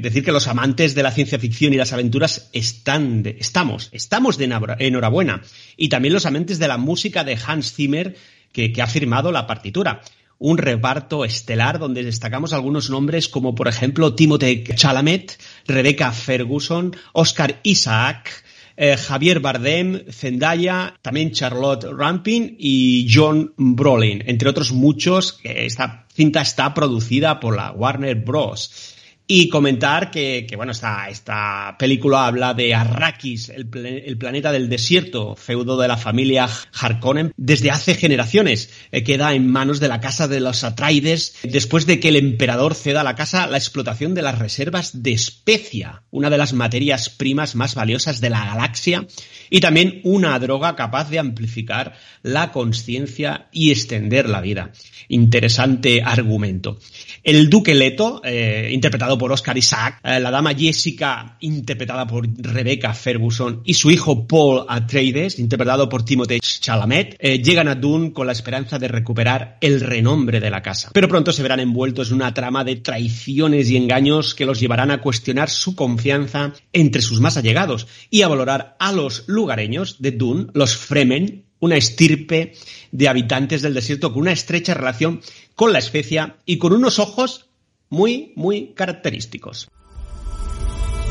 [0.00, 4.38] Decir, que los amantes de la ciencia ficción y las aventuras están de, estamos, estamos
[4.38, 5.42] de enhorabuena.
[5.76, 8.16] Y también los amantes de la música de Hans Zimmer,
[8.52, 10.00] que, que ha firmado la partitura
[10.40, 17.60] un reparto estelar donde destacamos algunos nombres como por ejemplo Timothée Chalamet, Rebecca Ferguson, Oscar
[17.62, 18.42] Isaac,
[18.82, 25.38] eh, Javier Bardem, Zendaya, también Charlotte Rampin y John Brolin, entre otros muchos.
[25.44, 28.96] Esta cinta está producida por la Warner Bros.
[29.32, 34.50] Y comentar que, que, bueno, esta, esta película habla de Arrakis, el, pla- el planeta
[34.50, 38.70] del desierto, feudo de la familia Harkonnen, desde hace generaciones.
[38.90, 42.74] Eh, queda en manos de la casa de los Atreides después de que el emperador
[42.74, 47.08] ceda a la casa la explotación de las reservas de especia, una de las materias
[47.08, 49.06] primas más valiosas de la galaxia,
[49.48, 54.72] y también una droga capaz de amplificar la conciencia y extender la vida.
[55.06, 56.80] Interesante argumento.
[57.22, 62.94] El Duque Leto, eh, interpretado por Oscar Isaac, eh, la dama Jessica, interpretada por Rebecca
[62.94, 68.26] Ferguson, y su hijo Paul Atreides, interpretado por Timothée Chalamet, eh, llegan a Dune con
[68.26, 70.88] la esperanza de recuperar el renombre de la casa.
[70.94, 74.90] Pero pronto se verán envueltos en una trama de traiciones y engaños que los llevarán
[74.90, 80.12] a cuestionar su confianza entre sus más allegados y a valorar a los lugareños de
[80.12, 82.54] Dune, los Fremen, una estirpe
[82.90, 85.20] de habitantes del desierto con una estrecha relación
[85.54, 87.49] con la especia y con unos ojos
[87.90, 89.68] muy, muy característicos.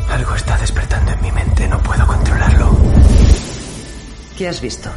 [0.09, 2.75] Algo está despertando en mi mente, no puedo controlarlo.
[4.37, 4.89] ¿Qué has visto?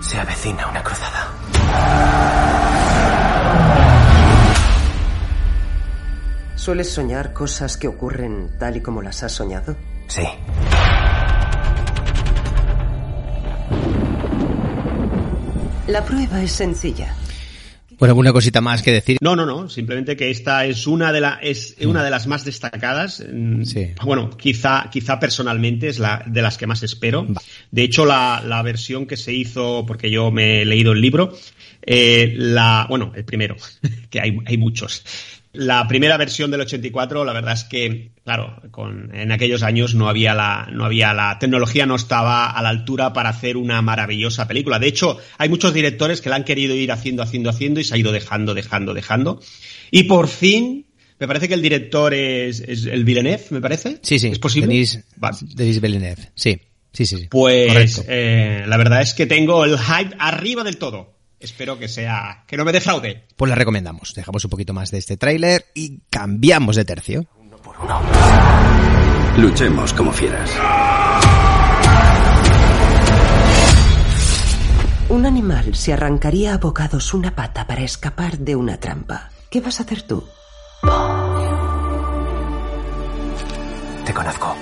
[0.00, 1.28] Se avecina una cruzada.
[6.56, 9.76] ¿Sueles soñar cosas que ocurren tal y como las has soñado?
[10.08, 10.24] Sí.
[15.86, 17.14] La prueba es sencilla.
[17.98, 19.18] Bueno, alguna cosita más que decir.
[19.20, 19.68] No, no, no.
[19.68, 23.22] Simplemente que esta es una de, la, es una de las más destacadas.
[23.32, 23.62] Mm,
[24.04, 27.26] Bueno, quizá, quizá personalmente es la de las que más espero.
[27.70, 31.36] De hecho, la, la versión que se hizo, porque yo me he leído el libro,
[31.82, 33.56] eh, la, bueno, el primero,
[34.10, 35.04] que hay, hay muchos.
[35.54, 40.08] La primera versión del 84, la verdad es que, claro, con, en aquellos años no
[40.08, 44.48] había la, no había la tecnología no estaba a la altura para hacer una maravillosa
[44.48, 44.80] película.
[44.80, 47.94] De hecho, hay muchos directores que la han querido ir haciendo, haciendo, haciendo y se
[47.94, 49.40] ha ido dejando, dejando, dejando.
[49.92, 50.86] Y por fin,
[51.20, 54.00] me parece que el director es, es el Villeneuve, me parece.
[54.02, 54.28] Sí, sí.
[54.28, 54.66] ¿Es posible?
[54.66, 55.04] Denis,
[55.54, 56.32] Denis Villeneuve.
[56.34, 56.60] Sí,
[56.92, 57.16] sí, sí.
[57.16, 57.28] sí.
[57.30, 61.13] Pues eh, la verdad es que tengo el hype arriba del todo.
[61.44, 63.26] Espero que sea, que no me defraude.
[63.36, 64.14] Pues la recomendamos.
[64.14, 67.26] Dejamos un poquito más de este tráiler y cambiamos de tercio.
[69.36, 70.50] Luchemos como fieras.
[75.10, 79.28] Un animal se arrancaría a bocados una pata para escapar de una trampa.
[79.50, 80.24] ¿Qué vas a hacer tú?
[84.06, 84.56] Te conozco.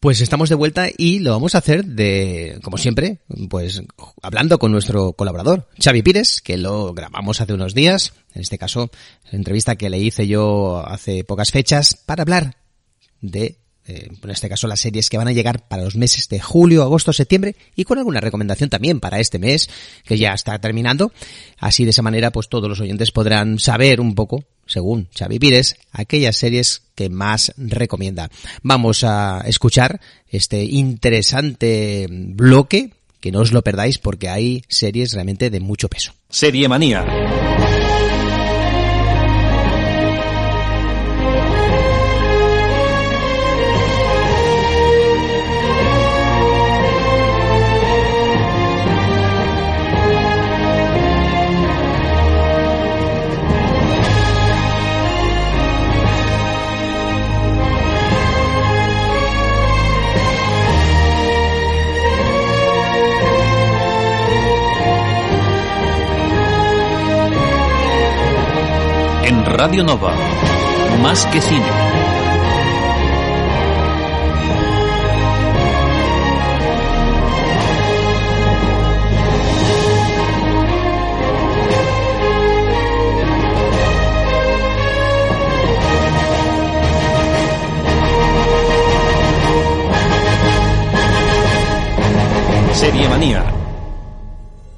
[0.00, 3.18] Pues estamos de vuelta y lo vamos a hacer de, como siempre,
[3.50, 3.82] pues
[4.22, 8.90] hablando con nuestro colaborador, Xavi Pires, que lo grabamos hace unos días, en este caso,
[9.30, 12.56] la entrevista que le hice yo hace pocas fechas, para hablar
[13.20, 16.40] de, eh, en este caso, las series que van a llegar para los meses de
[16.40, 19.68] julio, agosto, septiembre, y con alguna recomendación también para este mes,
[20.06, 21.12] que ya está terminando.
[21.58, 25.76] Así de esa manera, pues todos los oyentes podrán saber un poco según Xavi Pires,
[25.92, 28.30] aquellas series que más recomienda.
[28.62, 35.50] Vamos a escuchar este interesante bloque, que no os lo perdáis porque hay series realmente
[35.50, 36.14] de mucho peso.
[36.28, 37.04] Serie Manía.
[69.62, 70.14] Radio Nova,
[71.02, 71.66] más que cine.
[92.72, 93.49] Serie Manía.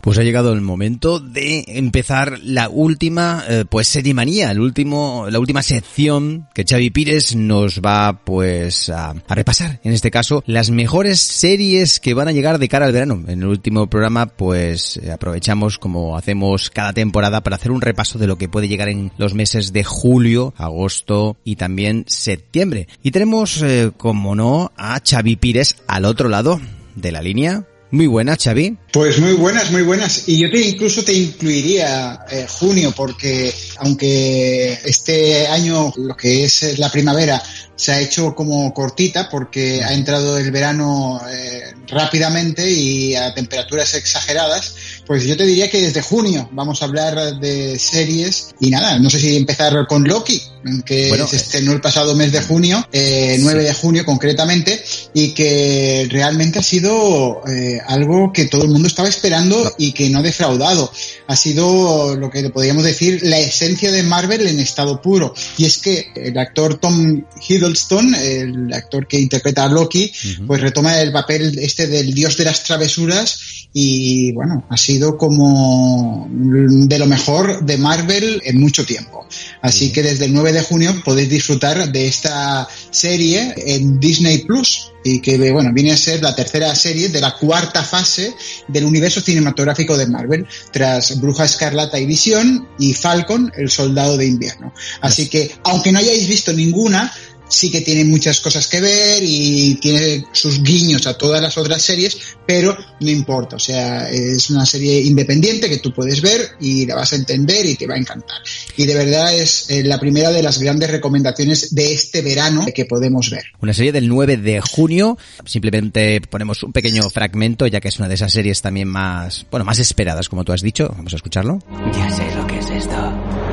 [0.02, 5.28] Pues ha llegado el momento de empezar la última, eh, pues serie manía, el último,
[5.30, 9.78] la última sección que Xavi Pires nos va, pues, a, a repasar.
[9.84, 13.22] En este caso, las mejores series que van a llegar de cara al verano.
[13.28, 18.26] En el último programa, pues, aprovechamos como hacemos cada temporada para hacer un repaso de
[18.26, 22.88] lo que puede llegar en los meses de julio, agosto y también septiembre.
[23.04, 26.60] Y tenemos, eh, como no, a Xavi Pires al otro lado
[26.96, 27.64] de la línea.
[27.92, 28.78] Muy buena, Xavi.
[28.90, 30.26] Pues muy buenas, muy buenas.
[30.26, 36.78] Y yo te incluso te incluiría eh, junio, porque aunque este año lo que es
[36.78, 37.42] la primavera
[37.82, 43.94] se ha hecho como cortita porque ha entrado el verano eh, rápidamente y a temperaturas
[43.94, 44.76] exageradas.
[45.04, 49.10] Pues yo te diría que desde junio vamos a hablar de series y nada, no
[49.10, 50.40] sé si empezar con Loki,
[50.84, 54.80] que Bueno, se estrenó el pasado mes de junio, eh, 9 de junio concretamente,
[55.12, 60.08] y que realmente ha sido eh, algo que todo el mundo estaba esperando y que
[60.08, 60.92] no ha defraudado.
[61.26, 65.34] Ha sido lo que podríamos decir la esencia de Marvel en estado puro.
[65.58, 67.71] Y es que el actor Tom Hiddleston,
[68.14, 70.12] el actor que interpreta a Loki,
[70.46, 76.28] pues retoma el papel este del dios de las travesuras y bueno, ha sido como
[76.30, 79.26] de lo mejor de Marvel en mucho tiempo.
[79.62, 84.92] Así que desde el 9 de junio podéis disfrutar de esta serie en Disney Plus
[85.04, 88.34] y que bueno, viene a ser la tercera serie de la cuarta fase
[88.68, 94.26] del universo cinematográfico de Marvel, tras Bruja Escarlata y Visión y Falcon, el soldado de
[94.26, 94.72] invierno.
[95.00, 97.12] Así que, aunque no hayáis visto ninguna,
[97.52, 101.82] sí que tiene muchas cosas que ver y tiene sus guiños a todas las otras
[101.82, 106.86] series, pero no importa, o sea, es una serie independiente que tú puedes ver y
[106.86, 108.38] la vas a entender y te va a encantar.
[108.76, 112.86] Y de verdad es eh, la primera de las grandes recomendaciones de este verano que
[112.86, 113.44] podemos ver.
[113.60, 115.18] Una serie del 9 de junio.
[115.44, 119.64] Simplemente ponemos un pequeño fragmento, ya que es una de esas series también más, bueno,
[119.64, 120.88] más esperadas, como tú has dicho.
[120.96, 121.58] Vamos a escucharlo.
[121.94, 123.51] Ya sé lo que es esto.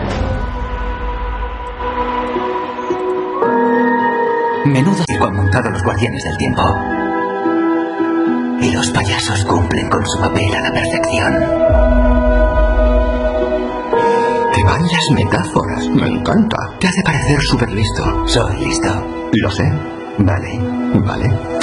[4.69, 6.61] Menudo circo han montado los guardianes del tiempo.
[8.61, 11.33] Y los payasos cumplen con su papel a la perfección.
[14.53, 16.57] Te van las metáforas, me encanta.
[16.79, 18.27] Te hace parecer súper listo.
[18.27, 19.29] Soy listo.
[19.41, 19.63] Lo sé.
[20.19, 20.59] Vale,
[21.03, 21.58] vale.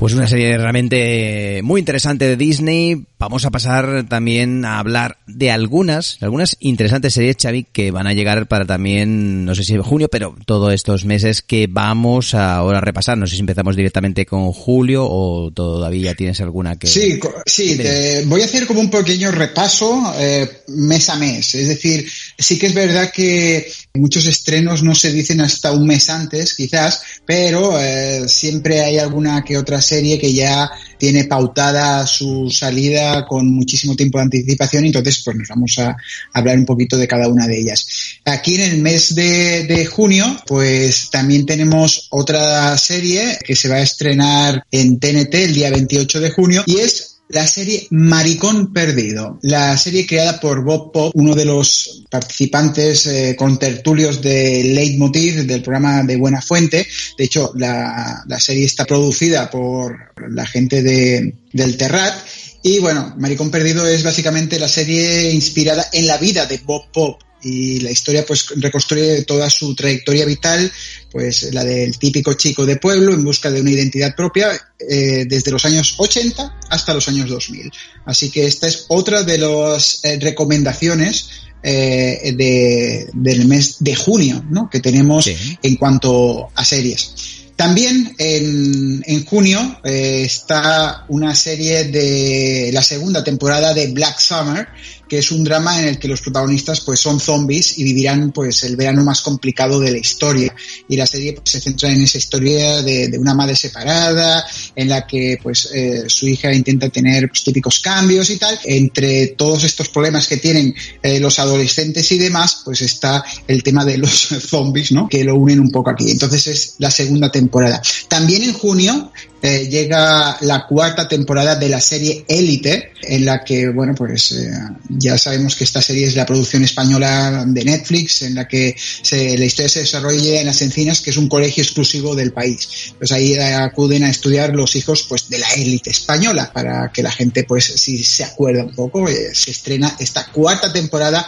[0.00, 3.04] Pues una serie realmente muy interesante de Disney.
[3.18, 8.14] Vamos a pasar también a hablar de algunas, algunas interesantes series, Xavi, que van a
[8.14, 12.54] llegar para también, no sé si en junio, pero todos estos meses que vamos a
[12.54, 13.18] ahora repasar.
[13.18, 16.86] No sé si empezamos directamente con julio o todavía tienes alguna que...
[16.86, 21.54] Sí, sí, te- voy a hacer como un pequeño repaso eh, mes a mes.
[21.54, 26.08] Es decir, sí que es verdad que muchos estrenos no se dicen hasta un mes
[26.08, 32.50] antes, quizás, pero eh, siempre hay alguna que otra serie que ya tiene pautada su
[32.50, 35.96] salida con muchísimo tiempo de anticipación, entonces pues nos vamos a
[36.32, 37.86] hablar un poquito de cada una de ellas.
[38.24, 43.76] Aquí en el mes de, de junio, pues también tenemos otra serie que se va
[43.76, 49.38] a estrenar en TNT el día 28 de junio y es la serie Maricón Perdido,
[49.42, 55.46] la serie creada por Bob Pop, uno de los participantes eh, con tertulios de Leitmotiv
[55.46, 56.86] del programa de Buena Fuente.
[57.16, 59.96] De hecho, la, la serie está producida por
[60.28, 62.14] la gente de, del Terrat.
[62.62, 67.22] Y bueno, Maricón Perdido es básicamente la serie inspirada en la vida de Bob Pop,
[67.42, 70.70] y la historia pues reconstruye toda su trayectoria vital,
[71.10, 75.50] pues la del típico chico de pueblo en busca de una identidad propia eh, desde
[75.50, 77.70] los años 80 hasta los años 2000.
[78.04, 81.30] Así que esta es otra de las eh, recomendaciones
[81.62, 84.68] eh, de, del mes de junio ¿no?
[84.70, 85.28] que tenemos
[85.62, 87.14] en cuanto a series.
[87.56, 94.66] También en, en junio está una serie de la segunda temporada de Black Summer,
[95.10, 98.62] que es un drama en el que los protagonistas pues son zombies y vivirán pues
[98.62, 100.54] el verano más complicado de la historia.
[100.88, 104.46] Y la serie pues, se centra en esa historia de, de una madre separada,
[104.76, 108.56] en la que pues eh, su hija intenta tener pues, típicos cambios y tal.
[108.62, 113.84] Entre todos estos problemas que tienen eh, los adolescentes y demás, pues está el tema
[113.84, 114.10] de los
[114.48, 115.08] zombies, ¿no?
[115.08, 116.08] Que lo unen un poco aquí.
[116.08, 117.82] Entonces es la segunda temporada.
[118.06, 119.10] También en junio
[119.42, 124.50] eh, llega la cuarta temporada de la serie Élite, en la que, bueno, pues eh,
[124.88, 129.38] ya sabemos que esta serie es la producción española de Netflix, en la que se,
[129.38, 132.92] la historia se desarrolla en las Encinas, que es un colegio exclusivo del país.
[132.98, 137.10] Pues ahí acuden a estudiar los hijos pues de la élite española, para que la
[137.10, 141.26] gente, pues, si se acuerda un poco, eh, se estrena esta cuarta temporada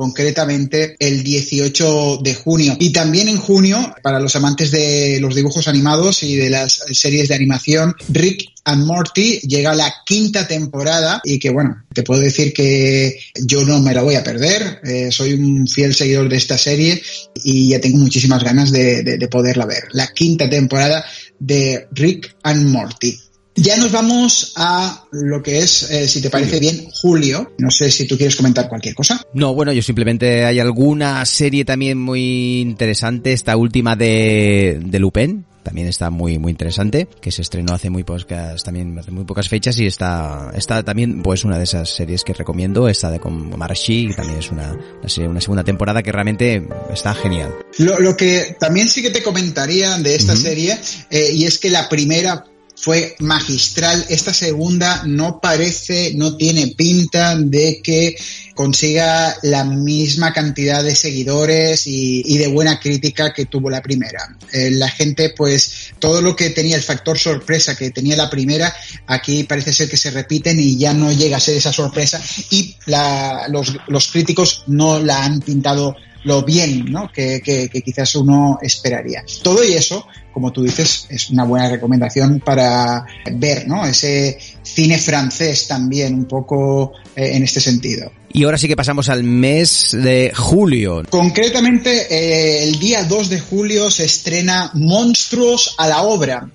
[0.00, 2.74] concretamente el 18 de junio.
[2.80, 7.28] Y también en junio, para los amantes de los dibujos animados y de las series
[7.28, 12.22] de animación, Rick and Morty llega a la quinta temporada y que bueno, te puedo
[12.22, 16.36] decir que yo no me la voy a perder, eh, soy un fiel seguidor de
[16.38, 17.02] esta serie
[17.44, 19.84] y ya tengo muchísimas ganas de, de, de poderla ver.
[19.92, 21.04] La quinta temporada
[21.38, 23.18] de Rick and Morty.
[23.62, 27.52] Ya nos vamos a lo que es, eh, si te parece bien, Julio.
[27.58, 29.20] No sé si tú quieres comentar cualquier cosa.
[29.34, 35.44] No, bueno, yo simplemente hay alguna serie también muy interesante, esta última de, de Lupin,
[35.62, 39.46] también está muy muy interesante, que se estrenó hace muy pocas también hace muy pocas
[39.48, 43.58] fechas y está está también pues una de esas series que recomiendo, esta de con
[43.58, 47.54] Marshi, que también es una, una serie- una segunda temporada que realmente está genial.
[47.76, 50.78] Lo, lo que también sí que te comentaría de esta serie,
[51.10, 52.46] eh, y es que la primera
[52.82, 58.16] fue magistral, esta segunda no parece, no tiene pinta de que
[58.54, 64.36] consiga la misma cantidad de seguidores y, de buena crítica que tuvo la primera.
[64.52, 68.74] Eh, la gente, pues, todo lo que tenía el factor sorpresa que tenía la primera,
[69.06, 72.20] aquí parece ser que se repiten y ya no llega a ser esa sorpresa
[72.50, 77.10] y la- los, los críticos no la han pintado lo bien ¿no?
[77.12, 79.24] que, que- que quizás uno esperaría.
[79.42, 83.84] Todo y eso, como tú dices, es una buena recomendación para ver ¿no?
[83.86, 88.12] ese cine francés también, un poco eh, en este sentido.
[88.32, 91.02] Y ahora sí que pasamos al mes de julio.
[91.10, 96.48] Concretamente, eh, el día 2 de julio se estrena Monstruos a la obra,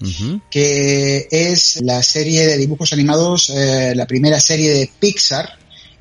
[0.50, 5.50] que es la serie de dibujos animados, eh, la primera serie de Pixar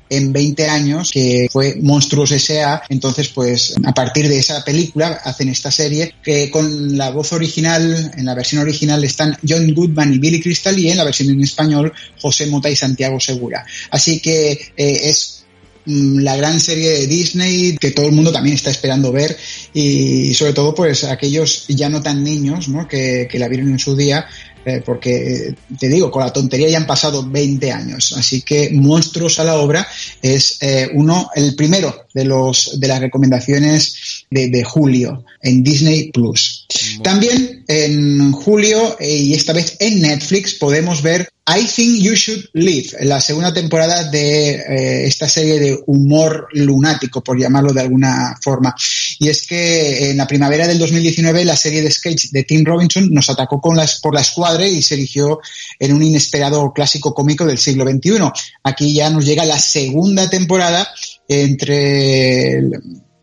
[0.09, 2.83] en 20 años, que fue Monstruos S.A.
[2.89, 8.11] Entonces, pues, a partir de esa película hacen esta serie, que con la voz original,
[8.15, 11.41] en la versión original están John Goodman y Billy Crystal, y en la versión en
[11.43, 11.91] español,
[12.21, 13.65] José Mota y Santiago Segura.
[13.89, 15.45] Así que eh, es
[15.85, 19.35] mm, la gran serie de Disney que todo el mundo también está esperando ver
[19.73, 22.87] y sobre todo pues aquellos ya no tan niños ¿no?
[22.87, 24.25] que, que la vieron en su día
[24.65, 28.71] eh, porque eh, te digo, con la tontería ya han pasado 20 años, así que
[28.71, 29.87] Monstruos a la obra
[30.21, 36.11] es eh, uno, el primero de los de las recomendaciones de, de julio en Disney
[36.11, 36.65] Plus.
[37.03, 42.49] También en julio eh, y esta vez en Netflix podemos ver I Think You Should
[42.53, 48.35] Live, la segunda temporada de eh, esta serie de humor lunático, por llamarlo de alguna
[48.41, 48.73] forma.
[49.19, 53.09] Y es que en la primavera del 2019 la serie de sketch de Tim Robinson
[53.11, 55.39] nos atacó con las, por la escuadra y se erigió
[55.77, 58.31] en un inesperado clásico cómico del siglo XXI.
[58.63, 60.87] Aquí ya nos llega la segunda temporada
[61.27, 62.63] entre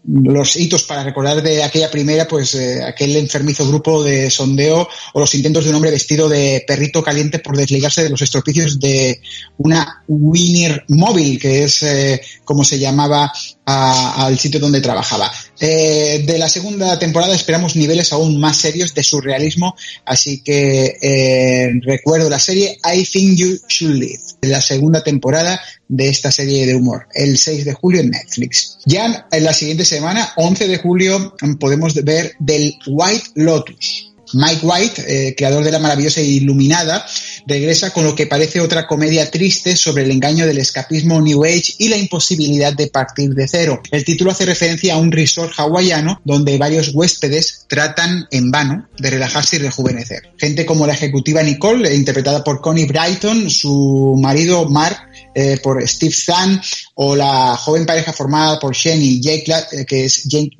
[0.05, 5.21] los hitos para recordar de aquella primera, pues eh, aquel enfermizo grupo de sondeo o
[5.21, 9.21] los intentos de un hombre vestido de perrito caliente por desligarse de los estropicios de
[9.59, 13.33] una Winner móvil, que es eh, como se llamaba
[13.65, 15.31] al sitio donde trabajaba.
[15.65, 21.71] Eh, de la segunda temporada esperamos niveles aún más serios de surrealismo, así que eh,
[21.83, 26.75] recuerdo la serie I Think You Should Live, la segunda temporada de esta serie de
[26.75, 28.79] humor, el 6 de julio en Netflix.
[28.87, 34.12] Ya en la siguiente semana, 11 de julio, podemos ver del White Lotus.
[34.35, 37.07] Mike White, eh, creador de la maravillosa Iluminada,
[37.47, 41.75] regresa con lo que parece otra comedia triste sobre el engaño del escapismo New Age
[41.79, 43.83] y la imposibilidad de partir de cero.
[43.91, 49.11] El título hace referencia a un resort hawaiano donde varios huéspedes tratan en vano de
[49.11, 50.33] relajarse y rejuvenecer.
[50.39, 56.15] Gente como la ejecutiva Nicole, interpretada por Connie Brighton, su marido Mark, eh, por Steve
[56.15, 56.61] Zahn,
[56.95, 60.57] o la joven pareja formada por Shane y Jake, eh, que es Jake,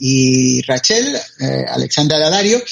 [0.00, 2.62] y Rachel, eh, Alexandra Daddario,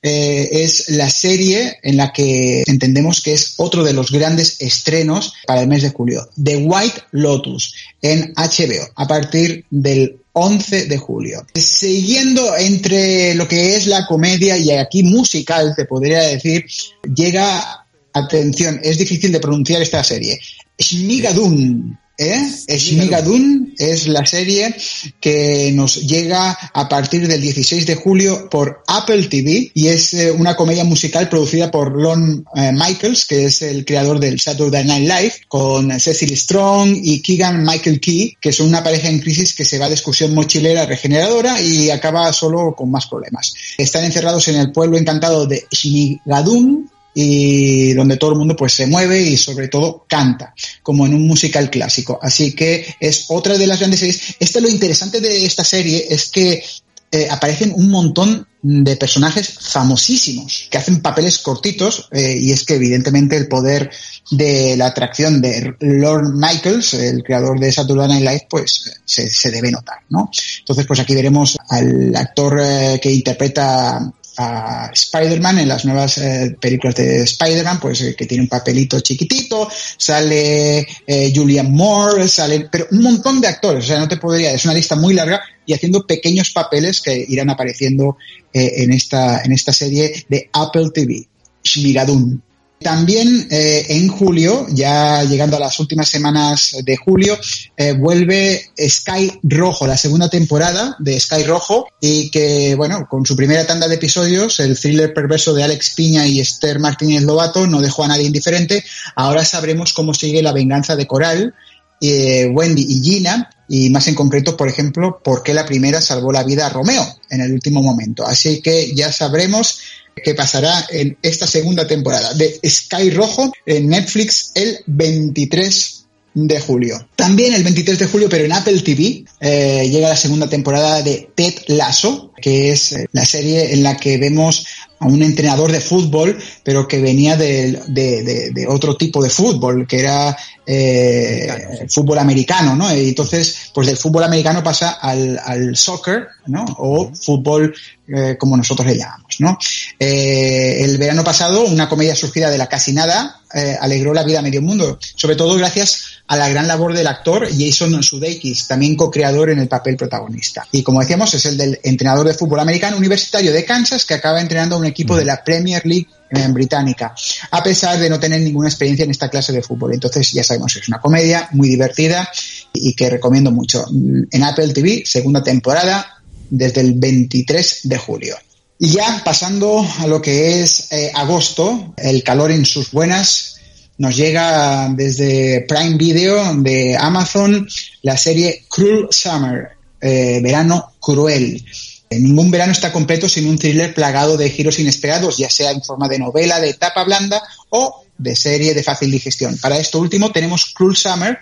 [0.00, 5.62] es la serie en la que entendemos que es otro de los grandes estrenos para
[5.62, 6.28] el mes de julio.
[6.42, 11.44] The White Lotus en HBO a partir del 11 de julio.
[11.54, 16.64] Siguiendo entre lo que es la comedia y aquí musical, te podría decir,
[17.12, 17.86] llega,
[18.18, 20.40] atención, es difícil de pronunciar esta serie,
[20.78, 21.98] Shmigadun.
[22.20, 22.50] ¿Eh?
[22.66, 24.74] Shmigadun es la serie
[25.20, 30.32] que nos llega a partir del 16 de julio por Apple TV y es eh,
[30.32, 35.08] una comedia musical producida por Lon eh, Michaels, que es el creador del Saturday Night
[35.08, 39.64] Live, con Cecily Strong y Keegan Michael Key, que son una pareja en crisis que
[39.64, 43.54] se va de excursión mochilera regeneradora y acaba solo con más problemas.
[43.76, 46.90] Están encerrados en el pueblo encantado de Shmigadun,
[47.20, 50.54] y donde todo el mundo pues se mueve y sobre todo canta,
[50.84, 52.16] como en un musical clásico.
[52.22, 54.36] Así que es otra de las grandes series.
[54.38, 56.62] Este lo interesante de esta serie es que
[57.10, 62.74] eh, aparecen un montón de personajes famosísimos que hacen papeles cortitos eh, y es que
[62.74, 63.90] evidentemente el poder
[64.30, 69.72] de la atracción de Lord Michaels, el creador de Saturday Night Live, pues se, debe
[69.72, 70.30] notar, ¿no?
[70.60, 76.56] Entonces pues aquí veremos al actor eh, que interpreta a Spider-Man en las nuevas eh,
[76.60, 82.68] películas de Spider-Man, pues eh, que tiene un papelito chiquitito, sale eh, Julian Moore, sale,
[82.70, 85.42] pero un montón de actores, o sea, no te podría, es una lista muy larga
[85.66, 88.16] y haciendo pequeños papeles que irán apareciendo
[88.52, 91.28] eh, en esta en esta serie de Apple TV,
[91.62, 92.42] Shmigadun.
[92.80, 97.36] También eh, en julio, ya llegando a las últimas semanas de julio,
[97.76, 103.34] eh, vuelve Sky Rojo, la segunda temporada de Sky Rojo, y que, bueno, con su
[103.34, 107.80] primera tanda de episodios, el thriller perverso de Alex Piña y Esther Martínez Lobato no
[107.80, 108.84] dejó a nadie indiferente.
[109.16, 111.54] Ahora sabremos cómo sigue la venganza de Coral,
[112.00, 116.32] eh, Wendy y Gina, y más en concreto, por ejemplo, por qué la primera salvó
[116.32, 118.24] la vida a Romeo en el último momento.
[118.26, 119.80] Así que ya sabremos
[120.24, 125.94] qué pasará en esta segunda temporada de Sky Rojo en Netflix el 23
[126.34, 127.08] de julio.
[127.16, 131.28] También el 23 de julio, pero en Apple TV, eh, llega la segunda temporada de
[131.34, 134.64] Ted Lasso, que es eh, la serie en la que vemos
[135.00, 139.30] a un entrenador de fútbol, pero que venía de, de- de- de otro tipo de
[139.30, 140.36] fútbol, que era
[140.70, 142.94] eh, fútbol americano, ¿no?
[142.94, 146.66] Y entonces, pues del fútbol americano pasa al, al soccer, ¿no?
[146.76, 147.74] O fútbol
[148.06, 149.56] eh, como nosotros le llamamos, ¿no?
[149.98, 153.40] Eh, el verano pasado, una comedia surgida de la casi nada
[153.80, 157.48] alegró la vida a medio mundo, sobre todo gracias a la gran labor del actor
[157.50, 160.66] Jason Sudeikis, también co-creador en el papel protagonista.
[160.70, 164.42] Y como decíamos, es el del entrenador de fútbol americano universitario de Kansas que acaba
[164.42, 166.08] entrenando a un equipo de la Premier League
[166.50, 167.14] británica,
[167.50, 169.94] a pesar de no tener ninguna experiencia en esta clase de fútbol.
[169.94, 172.28] Entonces, ya sabemos, es una comedia muy divertida
[172.72, 173.84] y que recomiendo mucho.
[174.30, 178.36] En Apple TV, segunda temporada, desde el 23 de julio.
[178.78, 183.56] Y ya pasando a lo que es eh, agosto, el calor en sus buenas,
[183.98, 187.66] nos llega desde Prime Video de Amazon
[188.02, 189.70] la serie Cruel Summer,
[190.00, 191.64] eh, verano cruel.
[192.10, 196.08] Ningún verano está completo sin un thriller plagado de giros inesperados, ya sea en forma
[196.08, 199.56] de novela de etapa blanda o de serie de fácil digestión.
[199.58, 201.38] Para esto último tenemos Cruel Summer,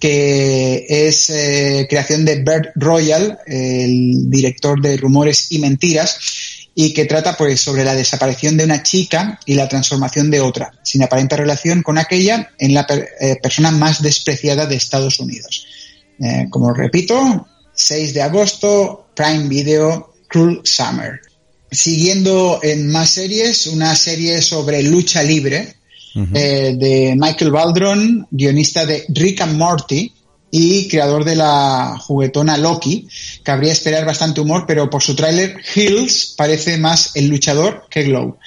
[0.00, 6.18] que es eh, creación de Bert Royal, el director de Rumores y Mentiras,
[6.74, 10.72] y que trata pues sobre la desaparición de una chica y la transformación de otra,
[10.82, 12.86] sin aparente relación con aquella en la
[13.20, 15.66] eh, persona más despreciada de Estados Unidos.
[16.20, 21.20] Eh, como repito, 6 de agosto, Prime Video, Cruel Summer.
[21.70, 25.74] Siguiendo en más series, una serie sobre lucha libre
[26.34, 30.12] eh, de Michael Waldron, guionista de Rick and Morty
[30.50, 33.08] y creador de la juguetona Loki,
[33.42, 38.38] cabría esperar bastante humor, pero por su tráiler Hills parece más el luchador que Glow.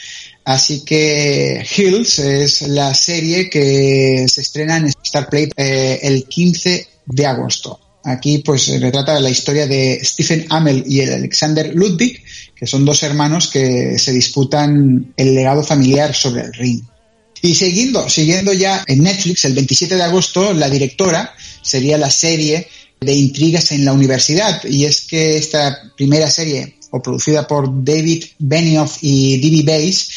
[0.46, 6.88] Así que Hills es la serie que se estrena en Star Play eh, el 15
[7.06, 7.80] de agosto.
[8.04, 12.24] Aquí pues retrata la historia de Stephen Amell y el Alexander Ludwig,
[12.56, 16.82] que son dos hermanos que se disputan el legado familiar sobre el ring.
[17.42, 22.68] Y siguiendo, siguiendo ya en Netflix, el 27 de agosto, la directora sería la serie
[23.00, 24.64] de intrigas en la universidad.
[24.66, 29.64] Y es que esta primera serie, o producida por David Benioff y D.B.
[29.72, 30.10] Bass,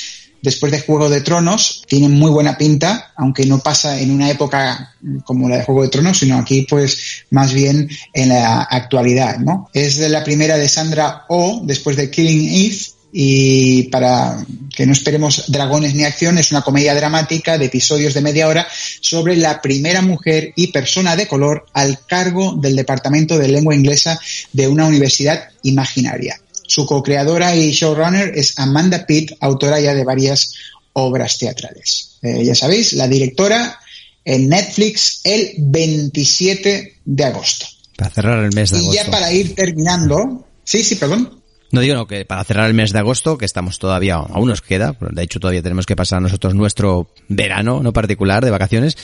[0.43, 4.95] después de Juego de Tronos, tiene muy buena pinta, aunque no pasa en una época
[5.25, 9.71] como la de Juego de Tronos, sino aquí pues más bien en la actualidad, ¿no?
[9.73, 12.79] Es de la primera de Sandra Oh, después de Killing Eve,
[13.13, 18.23] y para que no esperemos dragones ni acción, es una comedia dramática de episodios de
[18.23, 18.67] media hora
[19.01, 24.19] sobre la primera mujer y persona de color al cargo del Departamento de Lengua Inglesa
[24.53, 26.41] de una universidad imaginaria.
[26.73, 30.55] Su co-creadora y showrunner es Amanda Pitt, autora ya de varias
[30.95, 32.17] obras teatrales.
[32.23, 33.79] Eh, ya sabéis, la directora
[34.25, 37.67] en Netflix el 27 de agosto.
[37.99, 39.03] Para cerrar el mes de Y agosto.
[39.05, 41.43] ya para ir terminando, sí, sí, perdón.
[41.73, 44.63] No digo no, que para cerrar el mes de agosto, que estamos todavía, aún nos
[44.63, 48.97] queda, de hecho todavía tenemos que pasar nosotros nuestro verano, no particular, de vacaciones,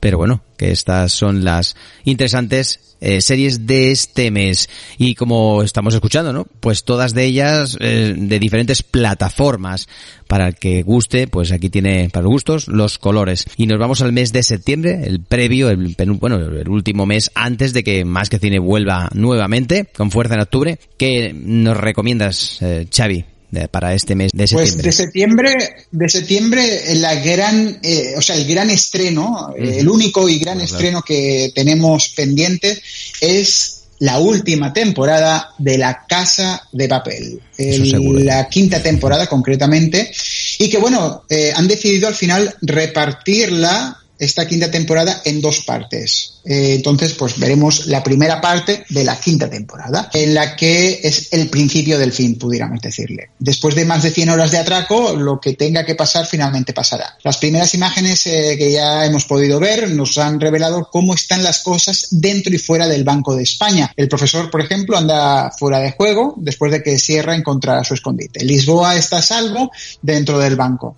[0.00, 4.68] pero bueno, que estas son las interesantes eh, series de este mes.
[4.96, 6.46] Y como estamos escuchando, ¿no?
[6.60, 9.88] Pues todas de ellas eh, de diferentes plataformas.
[10.26, 13.44] Para el que guste, pues aquí tiene para los gustos los colores.
[13.58, 17.74] Y nos vamos al mes de septiembre, el previo, el bueno, el último mes antes
[17.74, 20.78] de que Más que Cine vuelva nuevamente, con fuerza en octubre.
[20.96, 23.24] ¿Qué nos recomiendas, eh, Xavi,
[23.54, 24.82] de- para este mes de Pues septiembre?
[24.84, 25.56] de septiembre,
[25.90, 30.60] de septiembre la gran, eh, o sea, el gran estreno, eh, el único y gran
[30.60, 32.80] estreno que tenemos pendiente
[33.20, 40.10] es la última temporada de La Casa de Papel, El- la quinta temporada concretamente,
[40.58, 46.34] y que bueno, eh, han decidido al final repartirla esta quinta temporada en dos partes.
[46.44, 51.32] Eh, entonces, pues veremos la primera parte de la quinta temporada, en la que es
[51.32, 53.30] el principio del fin, pudiéramos decirle.
[53.38, 57.16] Después de más de 100 horas de atraco, lo que tenga que pasar finalmente pasará.
[57.22, 61.60] Las primeras imágenes eh, que ya hemos podido ver nos han revelado cómo están las
[61.60, 63.90] cosas dentro y fuera del Banco de España.
[63.96, 68.44] El profesor, por ejemplo, anda fuera de juego después de que Sierra encontrara su escondite.
[68.44, 69.70] Lisboa está a salvo
[70.02, 70.96] dentro del banco.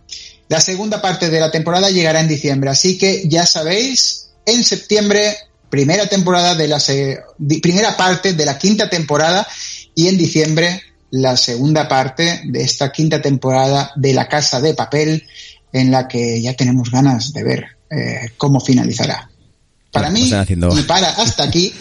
[0.48, 5.36] La segunda parte de la temporada llegará en diciembre, así que ya sabéis, en septiembre,
[5.68, 6.78] primera temporada de la
[7.60, 9.46] primera parte de la quinta temporada
[9.94, 10.80] y en diciembre
[11.10, 15.26] la segunda parte de esta quinta temporada de La Casa de Papel,
[15.72, 19.30] en la que ya tenemos ganas de ver eh, cómo finalizará.
[19.90, 20.78] Para mí, haciendo.
[20.78, 21.72] y para hasta aquí,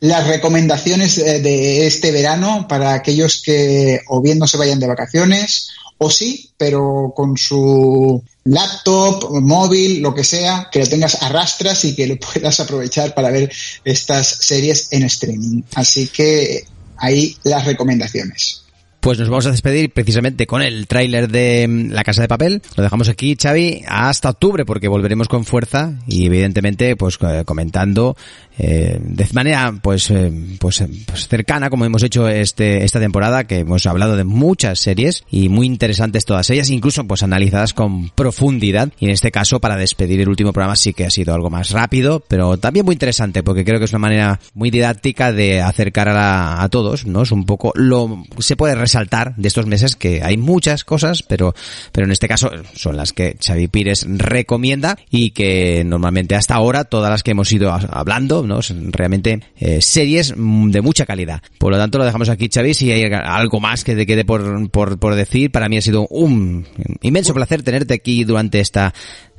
[0.00, 4.86] las recomendaciones eh, de este verano para aquellos que o bien no se vayan de
[4.86, 11.28] vacaciones, o sí, pero con su laptop, móvil, lo que sea, que lo tengas a
[11.28, 13.52] rastras y que lo puedas aprovechar para ver
[13.84, 15.62] estas series en streaming.
[15.74, 16.64] Así que
[16.96, 18.63] ahí las recomendaciones.
[19.04, 22.62] Pues nos vamos a despedir precisamente con el tráiler de mm, La Casa de Papel.
[22.74, 28.16] Lo dejamos aquí, Xavi, hasta octubre porque volveremos con fuerza y evidentemente pues eh, comentando
[28.56, 33.44] eh, de manera pues eh, pues, eh, pues cercana como hemos hecho este esta temporada
[33.44, 38.08] que hemos hablado de muchas series y muy interesantes todas ellas, incluso pues analizadas con
[38.08, 41.50] profundidad y en este caso para despedir el último programa sí que ha sido algo
[41.50, 45.60] más rápido, pero también muy interesante porque creo que es una manera muy didáctica de
[45.60, 47.20] acercar a, la- a todos, ¿no?
[47.22, 51.52] Es un poco lo se puede resaltar de estos meses que hay muchas cosas, pero
[51.90, 56.84] pero en este caso son las que Xavi Pires recomienda y que normalmente hasta ahora
[56.84, 58.62] todas las que hemos ido hablando, ¿no?
[58.62, 61.42] Son realmente eh, series de mucha calidad.
[61.58, 64.70] Por lo tanto lo dejamos aquí, Xavi, si hay algo más que te quede por,
[64.70, 66.64] por, por decir, para mí ha sido un
[67.02, 68.94] inmenso placer tenerte aquí durante esta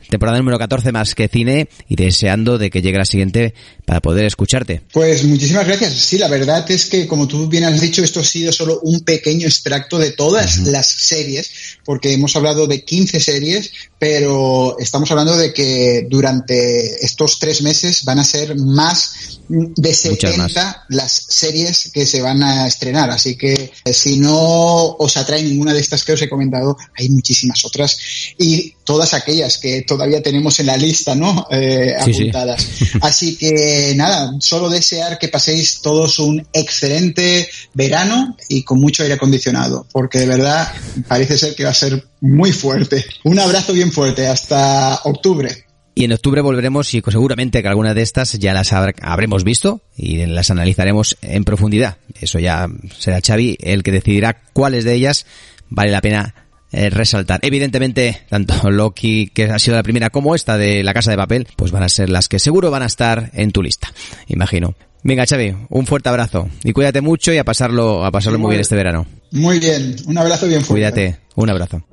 [0.09, 3.53] temporada número 14 más que cine y deseando de que llegue la siguiente
[3.85, 4.81] para poder escucharte.
[4.91, 5.93] Pues muchísimas gracias.
[5.93, 9.01] Sí, la verdad es que, como tú bien has dicho, esto ha sido solo un
[9.01, 11.49] pequeño extracto de todas las series,
[11.83, 18.03] porque hemos hablado de 15 series, pero estamos hablando de que durante estos tres meses
[18.05, 20.51] van a ser más de Muchas más.
[20.51, 23.09] 70 las series que se van a estrenar.
[23.09, 27.09] Así que eh, si no os atrae ninguna de estas que os he comentado, hay
[27.09, 27.97] muchísimas otras
[28.37, 31.47] y todas aquellas que todavía tenemos en la lista, ¿no?
[31.51, 32.21] Eh, Sí, sí.
[32.21, 32.67] apuntadas.
[33.01, 39.15] Así que nada, solo desear que paséis todos un excelente verano y con mucho aire
[39.15, 40.71] acondicionado, porque de verdad
[41.07, 43.03] parece ser que va a ser muy fuerte.
[43.23, 45.65] Un abrazo bien fuerte, hasta octubre.
[45.97, 50.25] Y en octubre volveremos y seguramente que alguna de estas ya las habremos visto y
[50.25, 51.97] las analizaremos en profundidad.
[52.19, 52.67] Eso ya
[52.99, 55.25] será Xavi el que decidirá cuáles de ellas
[55.69, 56.35] vale la pena
[56.71, 57.39] eh, resaltar.
[57.43, 61.47] Evidentemente, tanto Loki, que ha sido la primera, como esta de La Casa de Papel,
[61.55, 63.91] pues van a ser las que seguro van a estar en tu lista,
[64.27, 64.75] imagino.
[65.03, 68.61] Venga, Xavi, un fuerte abrazo y cuídate mucho y a pasarlo, a pasarlo muy bien
[68.61, 69.05] este verano.
[69.31, 70.73] Muy bien, un abrazo bien fuerte.
[70.73, 71.83] Cuídate, un abrazo.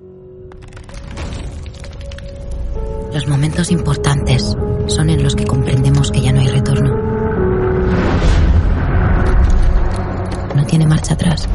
[3.12, 4.56] Los momentos importantes
[4.86, 6.96] son en los que comprendemos que ya no hay retorno.
[10.56, 11.46] No tiene marcha atrás.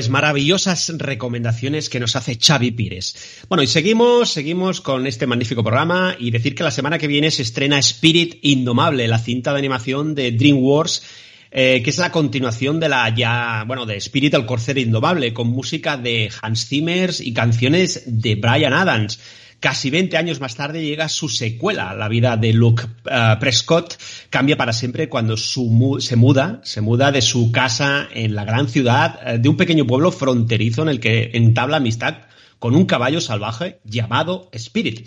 [0.00, 3.44] Pues maravillosas recomendaciones que nos hace Xavi Pires.
[3.50, 7.30] Bueno, y seguimos, seguimos con este magnífico programa y decir que la semana que viene
[7.30, 11.02] se estrena Spirit Indomable, la cinta de animación de DreamWorks,
[11.50, 15.48] eh, que es la continuación de la ya, bueno, de Spirit el corcel indomable, con
[15.48, 19.20] música de Hans Zimmer y canciones de Brian Adams.
[19.60, 23.98] Casi 20 años más tarde llega su secuela, La vida de Luke eh, Prescott
[24.30, 29.20] cambia para siempre cuando se muda, se muda de su casa en la gran ciudad
[29.22, 32.22] eh, de un pequeño pueblo fronterizo en el que entabla amistad
[32.58, 35.06] con un caballo salvaje llamado Spirit.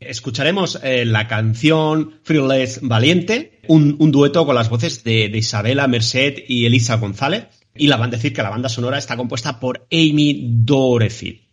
[0.00, 6.66] Escucharemos eh, la canción Fearless Valiente, un, dueto con las voces de, Isabela Merced y
[6.66, 7.46] Elisa González.
[7.74, 11.51] Y la van a decir que la banda sonora está compuesta por Amy Dorethy.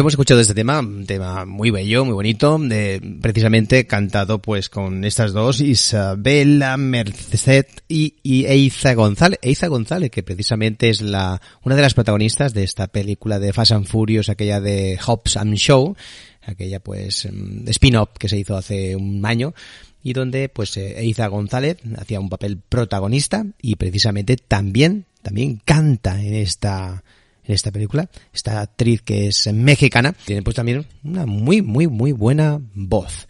[0.00, 5.04] Hemos escuchado este tema, un tema muy bello, muy bonito, de, precisamente cantado pues con
[5.04, 9.38] estas dos, Isabela Merced y, y Eiza González.
[9.42, 13.72] Eiza González, que precisamente es la, una de las protagonistas de esta película de Fast
[13.72, 15.94] and Furious, aquella de Hobbs and Show,
[16.42, 19.54] aquella pues em, spin-off que se hizo hace un año,
[20.02, 26.22] y donde pues eh, Eiza González hacía un papel protagonista y precisamente también, también canta
[26.22, 27.04] en esta,
[27.44, 28.08] en esta película.
[28.32, 33.28] Esta actriz que es mexicana tiene pues también una muy, muy, muy buena voz.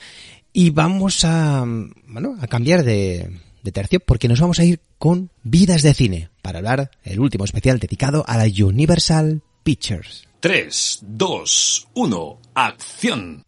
[0.52, 1.64] Y vamos a,
[2.06, 3.30] bueno, a cambiar de,
[3.72, 7.78] tercio porque nos vamos a ir con Vidas de Cine para hablar el último especial
[7.78, 10.26] dedicado a la Universal Pictures.
[10.40, 13.44] 3, 2, 1, acción.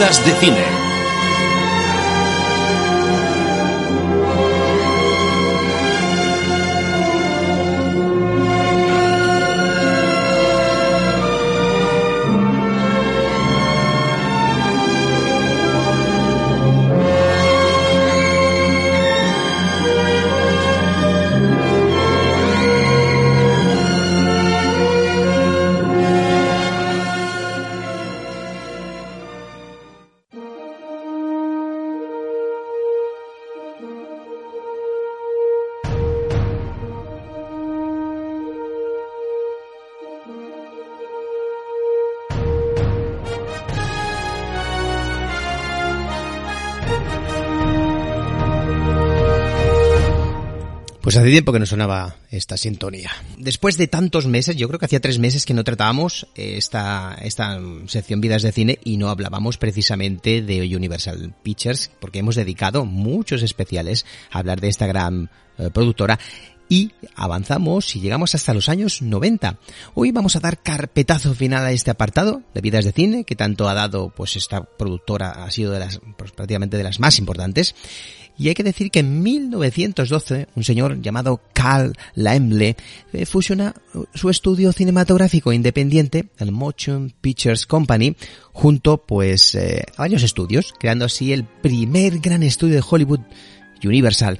[0.00, 0.89] De cine.
[51.10, 53.10] Pues hace tiempo que no sonaba esta sintonía.
[53.36, 57.58] Después de tantos meses, yo creo que hacía tres meses que no tratábamos esta, esta
[57.88, 63.42] sección Vidas de Cine y no hablábamos precisamente de Universal Pictures, porque hemos dedicado muchos
[63.42, 66.16] especiales a hablar de esta gran eh, productora
[66.70, 69.58] y avanzamos y llegamos hasta los años 90.
[69.94, 73.68] Hoy vamos a dar carpetazo final a este apartado de vidas de cine que tanto
[73.68, 77.74] ha dado pues esta productora ha sido de las pues, prácticamente de las más importantes.
[78.40, 82.74] Y hay que decir que en 1912 un señor llamado Carl Laemmle
[83.12, 83.74] eh, fusiona
[84.14, 88.16] su estudio cinematográfico independiente, el Motion Pictures Company,
[88.54, 93.20] junto pues eh, a varios estudios, creando así el primer gran estudio de Hollywood
[93.84, 94.38] Universal.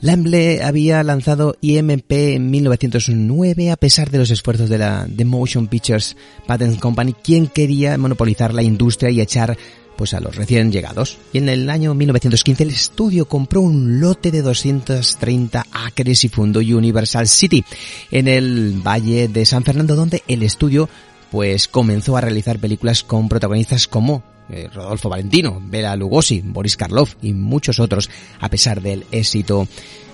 [0.00, 5.68] Lamble había lanzado IMP en 1909 a pesar de los esfuerzos de la The Motion
[5.68, 9.58] Pictures Patent Company, quien quería monopolizar la industria y echar
[9.96, 11.18] pues a los recién llegados.
[11.32, 16.60] Y en el año 1915 el estudio compró un lote de 230 acres y fundó
[16.60, 17.64] Universal City
[18.10, 20.88] en el Valle de San Fernando donde el estudio
[21.30, 24.22] pues comenzó a realizar películas con protagonistas como
[24.52, 29.66] eh, Rodolfo Valentino, Bela Lugosi, Boris Karloff y muchos otros, a pesar del éxito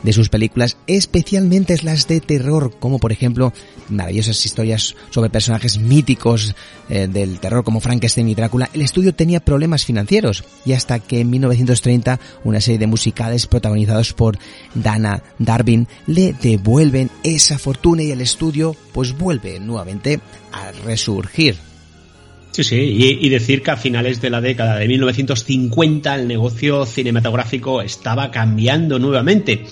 [0.02, 3.52] de sus películas, especialmente las de terror, como por ejemplo
[3.88, 6.54] maravillosas historias sobre personajes míticos
[6.88, 11.20] eh, del terror como Frankenstein y Drácula, el estudio tenía problemas financieros y hasta que
[11.20, 14.38] en 1930 una serie de musicales protagonizados por
[14.74, 20.20] Dana Darwin le devuelven esa fortuna y el estudio pues vuelve nuevamente
[20.52, 21.67] a resurgir.
[22.50, 22.76] Sí, sí,
[23.20, 28.98] y, decir que a finales de la década de 1950 el negocio cinematográfico estaba cambiando
[28.98, 29.64] nuevamente.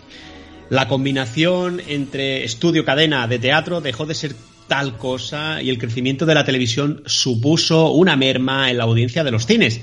[0.71, 4.37] La combinación entre estudio cadena de teatro dejó de ser
[4.69, 9.31] tal cosa y el crecimiento de la televisión supuso una merma en la audiencia de
[9.31, 9.81] los cines.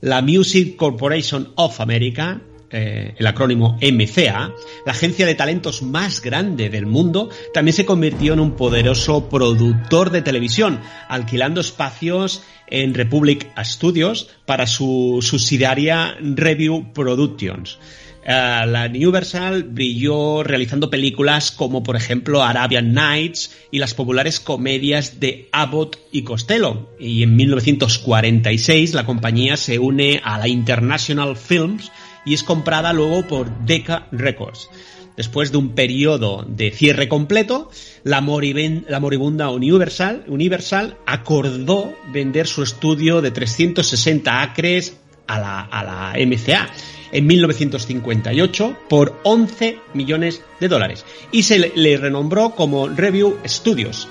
[0.00, 2.40] La Music Corporation of America
[2.76, 4.52] eh, el acrónimo MCA,
[4.84, 10.10] la agencia de talentos más grande del mundo, también se convirtió en un poderoso productor
[10.10, 17.78] de televisión, alquilando espacios en Republic Studios para su subsidiaria Review Productions.
[18.26, 25.20] Uh, la Universal brilló realizando películas como por ejemplo Arabian Nights y las populares comedias
[25.20, 26.88] de Abbott y Costello.
[26.98, 31.92] Y en 1946 la compañía se une a la International Films
[32.24, 34.68] y es comprada luego por Decca Records.
[35.16, 37.70] Después de un periodo de cierre completo,
[38.02, 44.96] la, moribunda, Universal, Universal acordó vender su estudio de 360 acres
[45.28, 46.68] a la, a la MCA
[47.12, 54.08] en 1958 por 11 millones de dólares y se le renombró como Review Studios.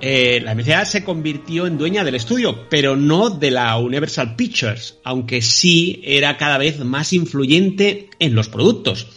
[0.00, 4.98] Eh, la MCA se convirtió en dueña del estudio, pero no de la Universal Pictures,
[5.02, 9.08] aunque sí era cada vez más influyente en los productos.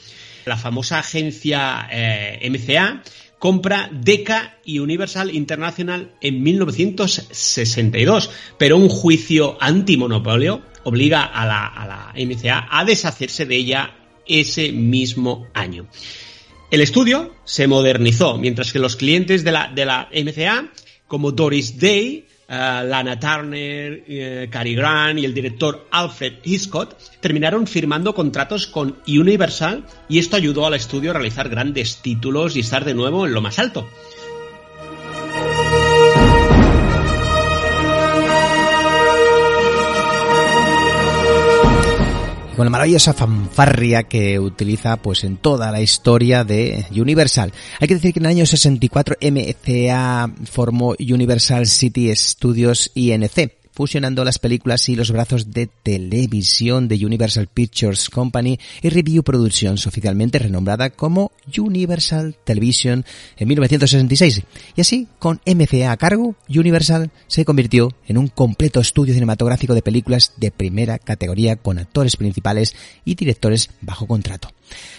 [0.45, 3.03] La famosa agencia eh, MCA
[3.37, 11.87] compra Decca y Universal International en 1962, pero un juicio antimonopolio obliga a la, a
[11.87, 15.87] la MCA a deshacerse de ella ese mismo año.
[16.71, 20.71] El estudio se modernizó, mientras que los clientes de la, de la MCA,
[21.05, 27.67] como Doris Day, uh, Lana Turner, uh, Cary Grant y el director Alfred Hitchcock, terminaron
[27.67, 32.85] firmando contratos con Universal y esto ayudó al estudio a realizar grandes títulos y estar
[32.85, 33.89] de nuevo en lo más alto.
[42.61, 47.51] Con la maravillosa fanfarria que utiliza pues en toda la historia de Universal.
[47.79, 54.23] Hay que decir que en el año 64 MCA formó Universal City Studios INC fusionando
[54.23, 60.37] las películas y los brazos de televisión de Universal Pictures Company y Review Productions, oficialmente
[60.37, 63.03] renombrada como Universal Television
[63.37, 64.43] en 1966.
[64.75, 69.81] Y así, con MCA a cargo, Universal se convirtió en un completo estudio cinematográfico de
[69.81, 74.49] películas de primera categoría con actores principales y directores bajo contrato.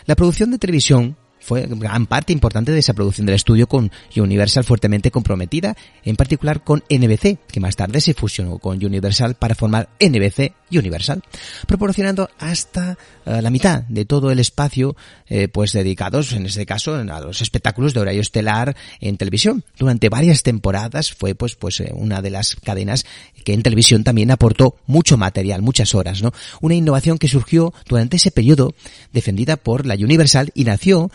[0.07, 4.65] La producción de televisión fue gran parte importante de esa producción del estudio con Universal
[4.65, 9.89] fuertemente comprometida, en particular con NBC, que más tarde se fusionó con Universal para formar
[10.01, 11.23] NBC Universal,
[11.67, 14.97] proporcionando hasta uh, la mitad de todo el espacio
[15.29, 19.65] eh, pues dedicados, en este caso, a los espectáculos de horario estelar en televisión.
[19.79, 23.05] Durante varias temporadas fue pues pues eh, una de las cadenas
[23.45, 26.33] que en televisión también aportó mucho material, muchas horas, ¿no?
[26.61, 28.75] Una innovación que surgió durante ese periodo
[29.13, 31.11] defendida por la Universal y nació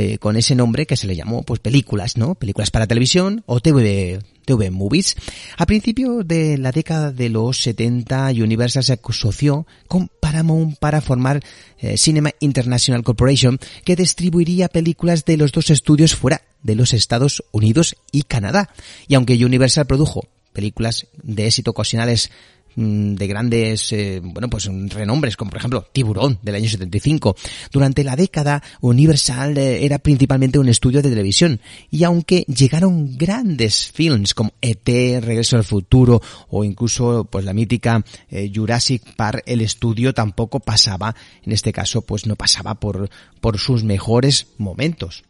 [0.00, 2.36] eh, con ese nombre que se le llamó pues películas, ¿no?
[2.36, 5.16] Películas para televisión o TV, TV Movies.
[5.56, 11.42] A principios de la década de los 70, Universal se asoció con Paramount para formar
[11.80, 17.42] eh, Cinema International Corporation, que distribuiría películas de los dos estudios fuera de los Estados
[17.50, 18.70] Unidos y Canadá.
[19.08, 22.30] Y aunque Universal produjo películas de éxito ocasionales
[22.78, 27.34] de grandes, eh, bueno, pues renombres, como por ejemplo Tiburón del año 75.
[27.72, 31.60] Durante la década, Universal eh, era principalmente un estudio de televisión
[31.90, 38.04] y aunque llegaron grandes films como ET, Regreso al Futuro o incluso pues la mítica
[38.30, 43.10] eh, Jurassic Park, el estudio tampoco pasaba, en este caso, pues no pasaba por,
[43.40, 45.24] por sus mejores momentos.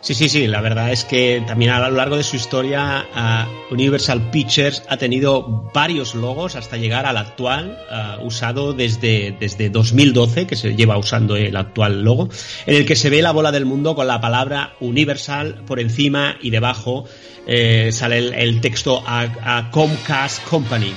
[0.00, 3.74] Sí, sí, sí, la verdad es que también a lo largo de su historia uh,
[3.74, 10.46] Universal Pictures ha tenido varios logos hasta llegar al actual, uh, usado desde, desde 2012,
[10.46, 12.28] que se lleva usando el actual logo,
[12.66, 16.36] en el que se ve la bola del mundo con la palabra Universal por encima
[16.40, 17.04] y debajo
[17.46, 20.94] eh, sale el, texto a Comcast Company.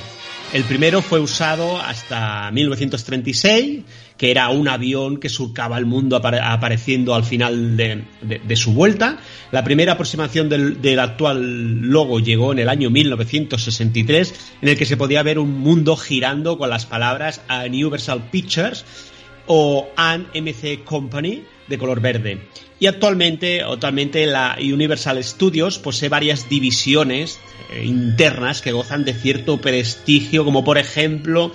[0.54, 3.84] El primero fue usado hasta 1936,
[4.22, 9.18] que era un avión que surcaba el mundo apare apareciendo al final de, su vuelta.
[9.52, 14.86] La primera aproximación del, del, actual logo llegó en el año 1963, en el que
[14.86, 18.86] se podía ver un mundo girando con las palabras Universal Pictures
[19.48, 22.42] o An MC Company de color verde.
[22.80, 27.40] Y actualmente, actualmente la Universal Studios posee varias divisiones
[27.72, 31.52] eh, internas que gozan de cierto prestigio, como por ejemplo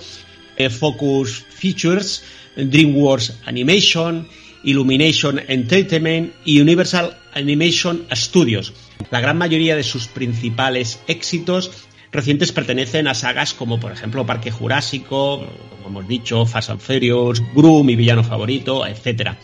[0.57, 2.23] eh, Focus Features,
[2.57, 4.27] DreamWorks Animation,
[4.63, 8.73] Illumination Entertainment y Universal Animation Studios.
[9.11, 11.71] La gran mayoría de sus principales éxitos
[12.11, 15.45] recientes pertenecen a sagas como por ejemplo Parque Jurásico,
[15.83, 19.37] como hemos dicho, Fast and Furious, Gru, mi villano favorito, etcétera.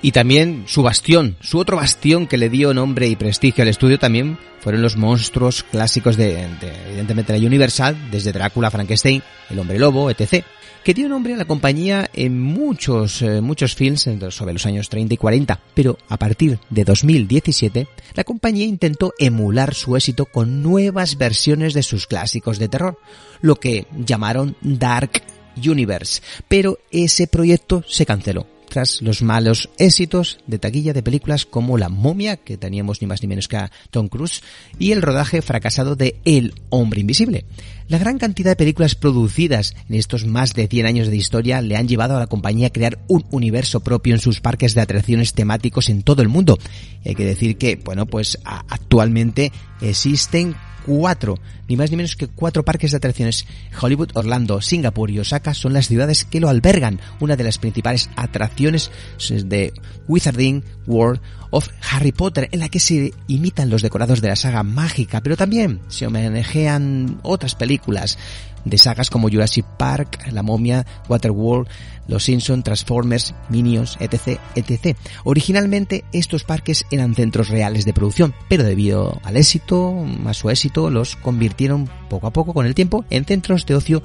[0.00, 3.98] Y también su bastión, su otro bastión que le dio nombre y prestigio al estudio
[3.98, 9.78] también fueron los monstruos clásicos de, de evidentemente la Universal, desde Drácula, Frankenstein, El Hombre
[9.78, 10.44] Lobo, etc
[10.84, 15.14] que dio nombre a la compañía en muchos, eh, muchos films sobre los años 30
[15.14, 21.16] y 40, pero a partir de 2017 la compañía intentó emular su éxito con nuevas
[21.16, 22.98] versiones de sus clásicos de terror,
[23.40, 25.22] lo que llamaron Dark
[25.56, 28.53] Universe, pero ese proyecto se canceló
[29.00, 33.28] los malos éxitos de taquilla de películas como La momia, que teníamos ni más ni
[33.28, 34.42] menos que a Tom Cruise,
[34.78, 37.44] y el rodaje fracasado de El hombre invisible.
[37.88, 41.76] La gran cantidad de películas producidas en estos más de 100 años de historia le
[41.76, 45.34] han llevado a la compañía a crear un universo propio en sus parques de atracciones
[45.34, 46.58] temáticos en todo el mundo.
[47.04, 49.52] Y hay que decir que, bueno, pues actualmente
[49.82, 53.46] existen cuatro, ni más ni menos que cuatro parques de atracciones.
[53.80, 57.00] Hollywood, Orlando, Singapur y Osaka son las ciudades que lo albergan.
[57.20, 58.90] Una de las principales atracciones
[59.28, 59.72] de
[60.08, 61.20] Wizarding World
[61.50, 65.36] of Harry Potter, en la que se imitan los decorados de la saga mágica, pero
[65.36, 68.18] también se homenajean otras películas
[68.64, 71.68] de sagas como Jurassic Park, La Momia, Waterworld,
[72.08, 74.96] Los Simpson, Transformers, Minions, etc, etc.
[75.24, 80.90] Originalmente estos parques eran centros reales de producción, pero debido al éxito, a su éxito,
[80.90, 84.02] los convirtieron poco a poco con el tiempo en centros de ocio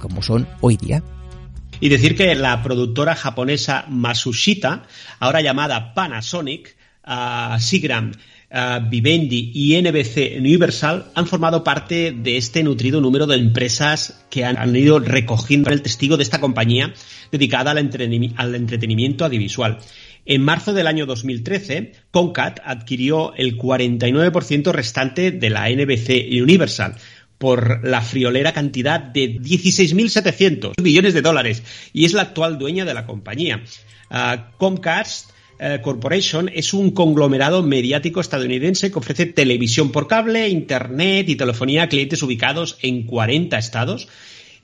[0.00, 1.02] como son hoy día.
[1.80, 4.84] Y decir que la productora japonesa Masushita,
[5.20, 6.76] ahora llamada Panasonic,
[7.06, 8.12] uh, Sigram,
[8.48, 14.74] Vivendi y NBC Universal han formado parte de este nutrido número de empresas que han,
[14.76, 16.94] ido recogiendo el testigo de esta compañía
[17.32, 19.78] dedicada al, entretenimi al entretenimiento audiovisual.
[20.24, 26.96] En marzo del año 2013, Concat adquirió el 49% restante de la NBC Universal
[27.38, 32.94] por la friolera cantidad de 16.700 millones de dólares y es la actual dueña de
[32.94, 33.62] la compañía.
[34.10, 35.30] Uh, Comcast
[35.82, 41.88] Corporation es un conglomerado mediático estadounidense que ofrece televisión por cable, internet y telefonía a
[41.88, 44.08] clientes ubicados en 40 estados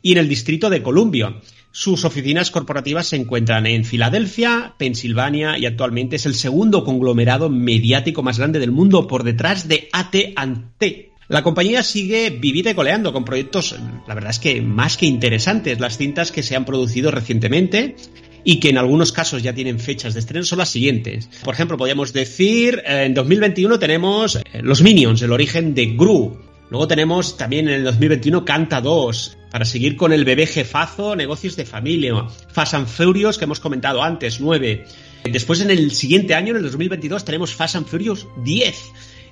[0.02, 1.36] y en el Distrito de Columbia.
[1.70, 8.22] Sus oficinas corporativas se encuentran en Filadelfia, Pensilvania y actualmente es el segundo conglomerado mediático
[8.22, 11.12] más grande del mundo por detrás de AT&T.
[11.28, 13.74] La compañía sigue vivida y coleando con proyectos,
[14.06, 15.80] la verdad es que más que interesantes.
[15.80, 17.96] Las cintas que se han producido recientemente
[18.44, 21.28] y que en algunos casos ya tienen fechas de estreno son las siguientes.
[21.44, 26.38] Por ejemplo, podríamos decir, eh, en 2021 tenemos eh, Los Minions, el origen de Gru.
[26.70, 31.54] Luego tenemos también en el 2021 Canta 2, para seguir con el bebé jefazo, negocios
[31.56, 32.14] de familia.
[32.48, 34.86] Fast and Furious, que hemos comentado antes, 9.
[35.30, 38.74] Después en el siguiente año, en el 2022, tenemos Fast and Furious 10.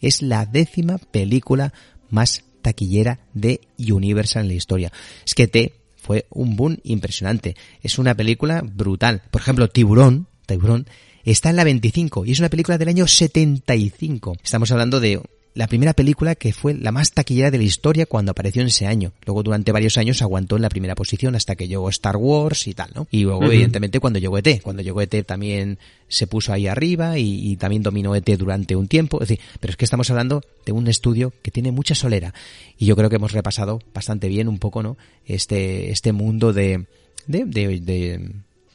[0.02, 1.72] es la décima película
[2.10, 4.92] más taquillera de Universal en la historia.
[5.26, 7.56] Es que ET fue un boom impresionante.
[7.84, 9.22] Es una película brutal.
[9.30, 10.88] Por ejemplo, Tiburón, Tiburón,
[11.24, 14.38] está en la 25 y es una película del año 75.
[14.44, 15.22] Estamos hablando de
[15.54, 18.88] la primera película que fue la más taquillera de la historia cuando apareció en ese
[18.88, 19.12] año.
[19.26, 22.74] Luego durante varios años aguantó en la primera posición hasta que llegó Star Wars y
[22.74, 23.08] tal, ¿no?
[23.12, 27.52] Y luego evidentemente cuando llegó ET, cuando llegó ET también se puso ahí arriba y,
[27.52, 29.22] y también dominó ET durante un tiempo.
[29.22, 32.34] Es decir, pero es que estamos hablando de un estudio que tiene mucha solera
[32.78, 34.98] y yo creo que hemos repasado bastante bien un poco, ¿no?
[35.26, 36.86] Este este mundo de
[37.28, 38.32] de de, de,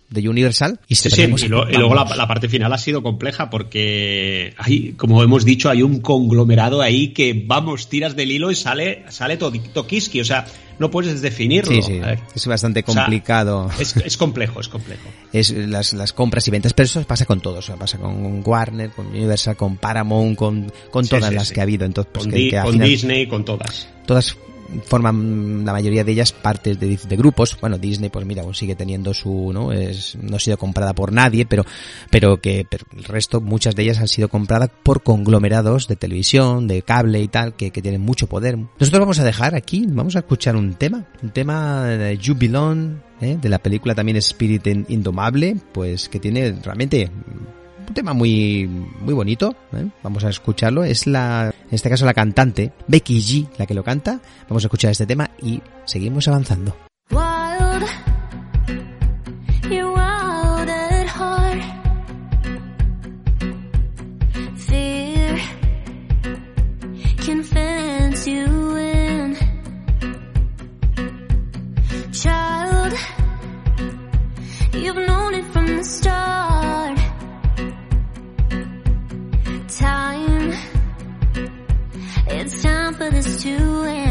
[0.09, 2.79] de Universal y Sí, se sí, tenemos- y, lo- y luego la, parte final ha
[2.79, 8.31] sido compleja porque hay, como hemos dicho, hay un conglomerado ahí que vamos, tiras del
[8.31, 10.47] hilo y sale, sale todo Tokiski, o sea,
[10.79, 11.73] no puedes definirlo.
[11.73, 12.01] Sí, sí,
[12.35, 13.71] es bastante o sea, complicado.
[13.81, 15.09] es, es complejo, es complejo.
[15.33, 18.43] es las, las compras y ventas, pero eso pasa con todos, o sea, pasa con
[18.45, 22.25] Warner, con Universal, con Paramount, con, con todas sí, las que ha habido, entonces pues
[22.27, 23.89] Con, que, Di- que al con final Disney, con todas.
[24.07, 24.37] todas
[24.85, 28.77] forman la mayoría de ellas partes de, de grupos, bueno Disney pues mira aún sigue
[28.77, 31.65] teniendo su, no es, no ha sido comprada por nadie, pero,
[32.11, 36.67] pero que pero el resto, muchas de ellas han sido compradas por conglomerados de televisión,
[36.67, 38.57] de cable y tal, que, que tienen mucho poder.
[38.57, 42.19] Nosotros vamos a dejar aquí, vamos a escuchar un tema, un tema de
[43.21, 43.39] ¿eh?
[43.41, 47.11] de la película también Spirit Indomable, pues que tiene realmente
[47.89, 49.89] un tema muy muy bonito ¿eh?
[50.03, 53.85] vamos a escucharlo es la en este caso la cantante Becky G la que lo
[53.85, 56.77] canta vamos a escuchar este tema y seguimos avanzando
[57.11, 57.85] Wild,
[59.71, 61.63] you're wild at heart.
[64.57, 65.39] Fear
[67.19, 69.37] can fence you in.
[72.13, 72.93] Child,
[74.73, 76.46] you've known it from the start.
[83.11, 84.06] This to end.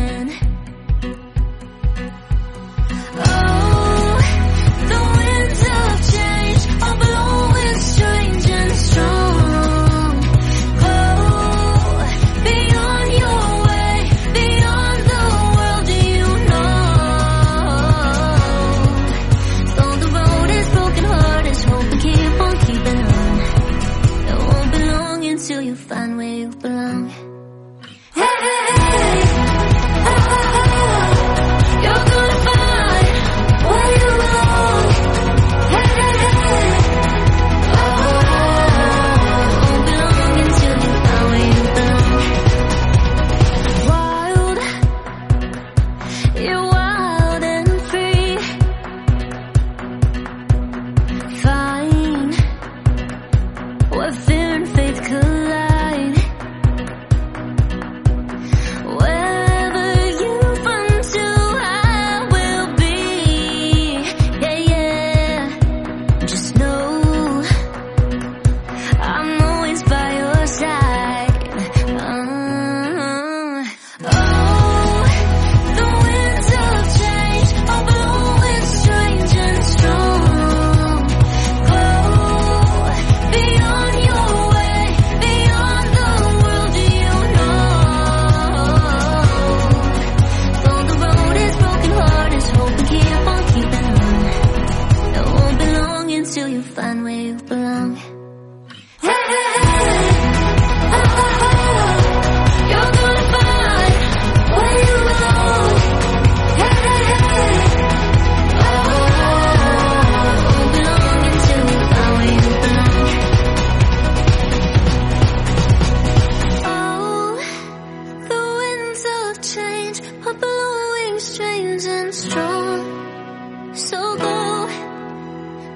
[123.76, 124.68] So go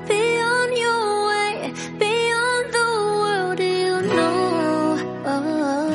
[0.08, 2.88] be on your way, be on the
[3.24, 4.98] world you know.
[5.26, 5.92] Oh,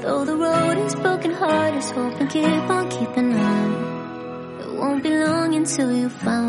[0.00, 4.60] though the road is broken, heart is hope and keep on keeping on.
[4.60, 6.43] It won't be long until you find.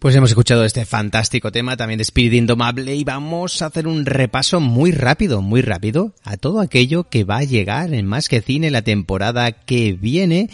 [0.00, 4.06] Pues hemos escuchado este fantástico tema también de Spirit Indomable y vamos a hacer un
[4.06, 8.40] repaso muy rápido, muy rápido a todo aquello que va a llegar en Más que
[8.40, 10.48] Cine la temporada que viene.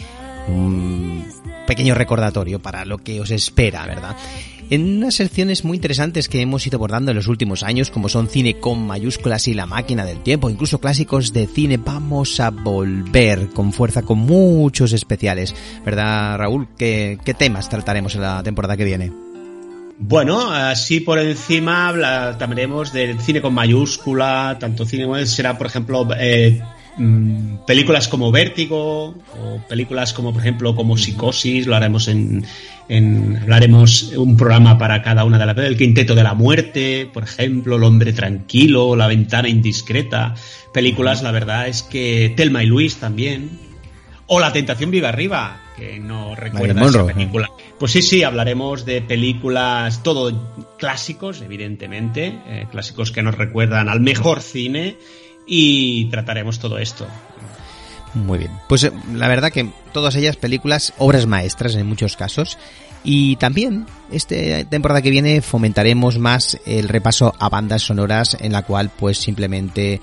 [0.49, 1.25] Un
[1.65, 4.17] pequeño recordatorio para lo que os espera, ¿verdad?
[4.69, 8.27] En unas secciones muy interesantes que hemos ido abordando en los últimos años, como son
[8.27, 13.47] cine con mayúsculas y la máquina del tiempo, incluso clásicos de cine, vamos a volver
[13.51, 15.55] con fuerza, con muchos especiales.
[15.85, 16.67] ¿Verdad, Raúl?
[16.77, 19.13] ¿Qué, temas trataremos en la temporada que viene?
[19.99, 26.61] Bueno, así por encima hablaremos del cine con mayúscula, tanto cine será, por ejemplo, eh,
[26.97, 32.45] mm, películas como Vértigo o películas como, por ejemplo, como Psicosis, lo haremos en,
[32.89, 37.23] en hablaremos un programa para cada una de las el Quinteto de la Muerte, por
[37.23, 40.35] ejemplo, El Hombre Tranquilo, La Ventana Indiscreta,
[40.73, 43.59] películas, la verdad es que Telma y Luis también,
[44.27, 47.49] o La Tentación Viva Arriba, que no recuerda esa Monroe, película.
[47.79, 54.01] Pues sí, sí, hablaremos de películas, todo clásicos, evidentemente, eh, clásicos que nos recuerdan al
[54.01, 54.97] mejor cine
[55.47, 57.07] y trataremos todo esto.
[58.13, 58.51] Muy bien.
[58.67, 62.57] Pues eh, la verdad que todas ellas películas, obras maestras en muchos casos.
[63.03, 68.63] Y también, esta temporada que viene, fomentaremos más el repaso a bandas sonoras en la
[68.63, 70.01] cual pues simplemente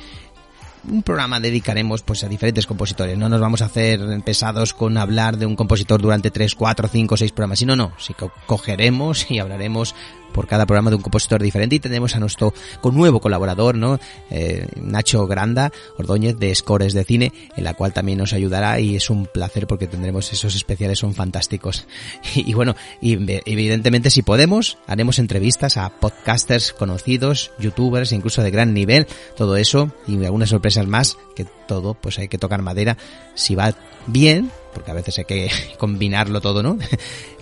[0.88, 3.18] un programa dedicaremos pues a diferentes compositores.
[3.18, 7.16] No nos vamos a hacer pesados con hablar de un compositor durante 3, 4, 5,
[7.16, 7.58] 6 programas.
[7.58, 9.94] Sino no, sí que cogeremos y hablaremos
[10.34, 13.98] por cada programa de un compositor diferente y tendremos a nuestro con nuevo colaborador, ¿no?
[14.30, 18.96] Eh, Nacho Granda, Ordóñez de Scores de Cine, en la cual también nos ayudará y
[18.96, 21.86] es un placer porque tendremos esos especiales, son fantásticos.
[22.34, 28.50] Y, y bueno, y evidentemente si podemos, haremos entrevistas a podcasters conocidos, youtubers, incluso de
[28.50, 29.06] gran nivel,
[29.36, 32.96] todo eso y algunas sorpresas más, que todo pues hay que tocar madera.
[33.34, 33.74] Si va
[34.06, 36.76] bien, porque a veces hay que combinarlo todo, ¿no?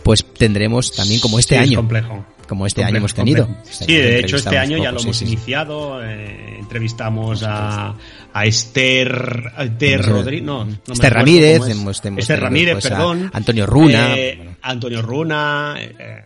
[0.02, 1.78] Pues tendremos también como este Sí, es año.
[1.78, 2.24] complejo.
[2.52, 3.48] Como este año hemos tenido.
[3.64, 6.04] Este Sí, año de hecho este año ya poco, lo sí, hemos sí, iniciado.
[6.04, 7.94] eh, entrevistamos a,
[8.34, 11.68] a Esther, Esther Rodríguez, no, no Esther Ramírez, es.
[11.70, 13.30] hemos- hemos Esther Ramírez, pues, a perdón.
[13.32, 15.76] Antonio Runa, Eh, Antonio Runa.
[15.78, 16.24] eh,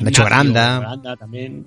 [0.00, 0.80] Nacho Granda.
[0.80, 1.64] Granda también.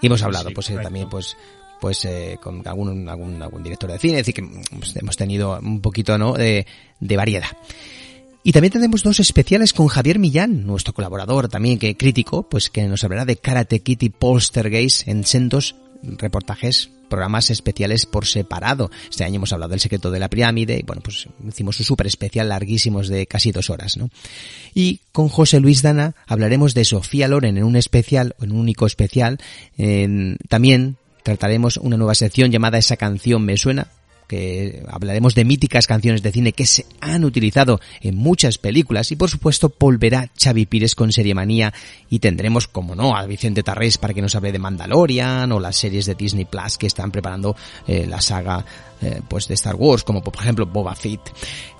[0.00, 1.36] Y hemos hablado, pues eh, también, pues,
[1.80, 4.42] pues eh, con algún, algún, algún director de cine, es decir, que
[4.76, 6.32] pues, hemos tenido un poquito, ¿no?
[6.32, 6.66] De,
[6.98, 7.46] de variedad.
[8.42, 12.86] Y también tendremos dos especiales con Javier Millán, nuestro colaborador también, que crítico, pues que
[12.88, 18.90] nos hablará de Karate Kid y Poltergeist en sendos reportajes, programas especiales por separado.
[19.10, 22.06] Este año hemos hablado del secreto de la pirámide y bueno, pues hicimos un súper
[22.06, 24.08] especial larguísimos de casi dos horas, ¿no?
[24.72, 28.86] Y con José Luis Dana hablaremos de Sofía Loren en un especial, en un único
[28.86, 29.38] especial.
[30.48, 33.88] También trataremos una nueva sección llamada Esa canción me suena,
[34.30, 39.16] que hablaremos de míticas canciones de cine que se han utilizado en muchas películas y
[39.16, 41.74] por supuesto volverá Xavi Pires con Serie Manía
[42.08, 45.76] y tendremos, como no, a Vicente Tarrés para que nos hable de Mandalorian o las
[45.76, 47.56] series de Disney Plus que están preparando
[47.88, 48.64] eh, la saga
[49.02, 51.32] eh, pues de Star Wars, como por ejemplo Boba Fett.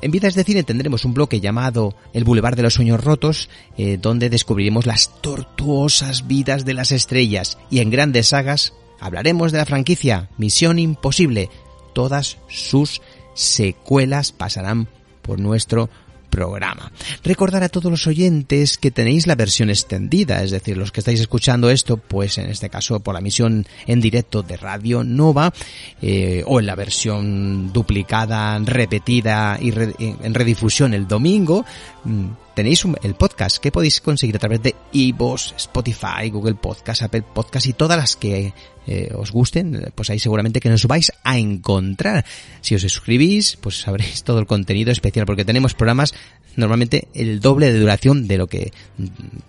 [0.02, 3.48] En Vidas de Cine tendremos un bloque llamado El Boulevard de los Sueños Rotos,
[3.78, 9.58] eh, donde descubriremos las tortuosas vidas de las estrellas y en grandes sagas hablaremos de
[9.58, 11.48] la franquicia Misión Imposible,
[11.92, 13.00] todas sus
[13.34, 14.88] secuelas pasarán
[15.22, 15.88] por nuestro
[16.30, 16.92] programa.
[17.24, 21.18] Recordar a todos los oyentes que tenéis la versión extendida, es decir, los que estáis
[21.18, 25.52] escuchando esto, pues en este caso por la emisión en directo de Radio Nova,
[26.00, 31.64] eh, o en la versión duplicada, repetida y en redifusión el domingo,
[32.04, 37.02] mm, tenéis un- el podcast que podéis conseguir a través de iVoox, Spotify, Google Podcast,
[37.02, 38.54] Apple Podcast y todas las que
[38.90, 42.24] eh, os gusten, pues ahí seguramente que nos vais a encontrar.
[42.60, 46.12] Si os suscribís, pues sabréis todo el contenido especial, porque tenemos programas
[46.56, 48.72] normalmente el doble de duración de lo que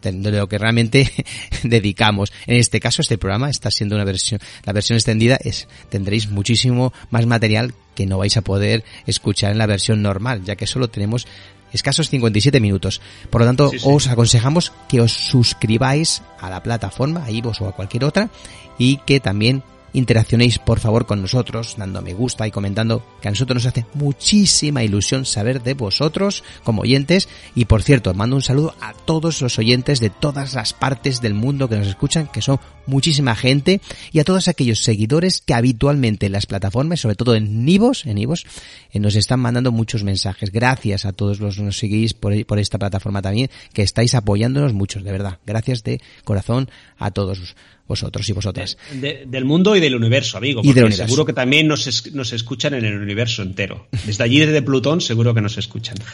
[0.04, 1.12] de lo que realmente
[1.64, 2.32] dedicamos.
[2.46, 6.94] En este caso, este programa está siendo una versión, la versión extendida es tendréis muchísimo
[7.10, 10.90] más material que no vais a poder escuchar en la versión normal, ya que solo
[10.92, 11.26] tenemos
[11.73, 13.02] escasos 57 minutos.
[13.30, 13.85] Por lo tanto, Sí, sí.
[13.89, 18.30] os aconsejamos que os suscribáis a la plataforma, a iVoox o a cualquier otra,
[18.77, 19.64] y que también
[19.94, 23.86] interaccionéis por favor con nosotros, dando me gusta y comentando, que a nosotros nos hace
[23.94, 27.28] muchísima ilusión saber de vosotros como oyentes.
[27.56, 31.34] Y por cierto, mando un saludo a todos los oyentes de todas las partes del
[31.34, 33.82] mundo que nos escuchan, que son muchísima gente,
[34.12, 38.18] y a todos aquellos seguidores que habitualmente en las plataformas, sobre todo en Nivos, en
[38.18, 38.46] Ivos,
[38.92, 40.52] eh, nos están mandando muchos mensajes.
[40.52, 44.74] Gracias a todos los que nos seguís por, por esta plataforma también, que estáis apoyándonos
[44.74, 45.40] muchos, de verdad.
[45.46, 47.56] Gracias de corazón a todos
[47.92, 48.78] vosotros y vosotras.
[48.94, 50.62] De- del mundo y del universo, amigo.
[50.64, 51.04] Y del universo.
[51.06, 53.88] Seguro que también nos, es- nos escuchan en el universo entero.
[54.06, 55.96] Desde allí, desde Plutón, seguro que nos escuchan.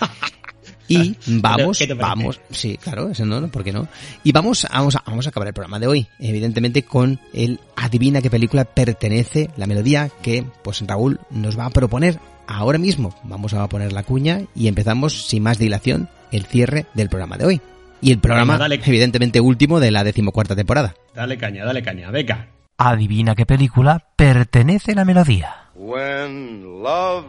[0.90, 3.90] Y vamos, vamos, sí, claro, eso no, ¿por qué no?
[4.24, 8.22] Y vamos, vamos, a, vamos a acabar el programa de hoy, evidentemente con el adivina
[8.22, 13.14] qué película pertenece la melodía que, pues Raúl nos va a proponer ahora mismo.
[13.26, 17.45] Vamos a poner la cuña y empezamos sin más dilación el cierre del programa de
[17.48, 17.62] hoy.
[18.02, 18.82] Y el programa, Venga, dale.
[18.86, 20.94] evidentemente, último de la decimocuarta temporada.
[21.15, 22.48] Dale caña, dale caña, venga.
[22.78, 25.56] Adivina qué película pertenece la melodía.
[25.76, 27.26] When love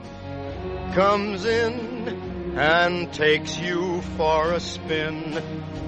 [0.95, 5.35] comes in and takes you for a spin,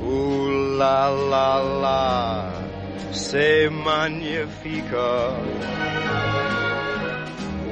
[0.02, 2.50] ooh la la la,
[3.12, 5.34] say magnifica.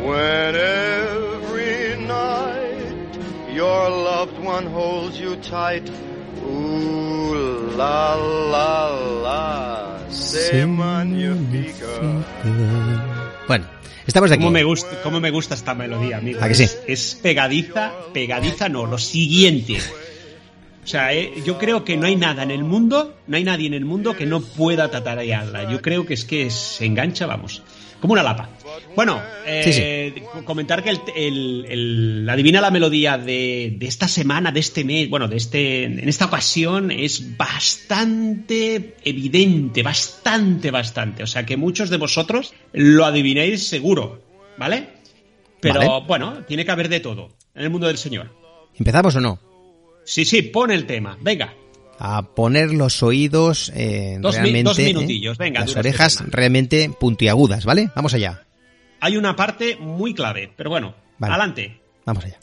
[0.05, 3.19] When every night
[3.53, 5.91] your loved one holds you tight,
[6.45, 8.17] ooh la
[8.51, 8.91] la
[9.23, 11.87] la, say magnifica.
[13.47, 13.67] Bueno,
[14.07, 14.45] estamos de aquí.
[14.45, 16.41] ¿Cómo me, gusta, ¿Cómo me gusta esta melodía, amigo?
[16.43, 16.65] ¿A que sí?
[16.65, 19.79] Es, es pegadiza, pegadiza no, lo siguiente.
[20.89, 23.67] O sea, eh, yo creo que no hay nada en el mundo, no hay nadie
[23.67, 25.71] en el mundo que no pueda tatarearla.
[25.71, 27.63] Yo creo que es que se engancha, vamos,
[28.01, 28.49] como una lapa.
[28.97, 34.51] Bueno, eh, co- comentar que el, el- el- adivina la melodía de, de esta semana,
[34.51, 41.23] de este mes, bueno, de este, en esta ocasión es bastante evidente, bastante, bastante.
[41.23, 44.23] O sea que muchos de vosotros lo adivináis seguro,
[44.57, 44.89] ¿vale?
[45.61, 46.07] Pero Vale.
[46.07, 48.31] bueno, tiene que haber de todo en el mundo del Señor.
[48.79, 49.48] ¿Empezamos o no?
[50.09, 51.53] Sí, sí, pon el tema, venga.
[51.99, 56.25] a poner los oídos eh, Dos mi- realmente, dos minutillos, eh, venga, las este orejas
[56.29, 57.91] realmente puntiagudas, ¿vale?
[57.95, 58.47] Vamos allá,
[59.01, 61.35] Hay una parte muy clave, pero bueno, Vale.
[61.35, 61.81] adelante.
[62.07, 62.39] vamos allá.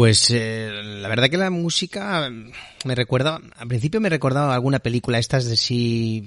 [0.00, 2.32] Pues eh, la verdad que la música
[2.86, 6.26] me recuerda, al principio me recordaba alguna película estas de si,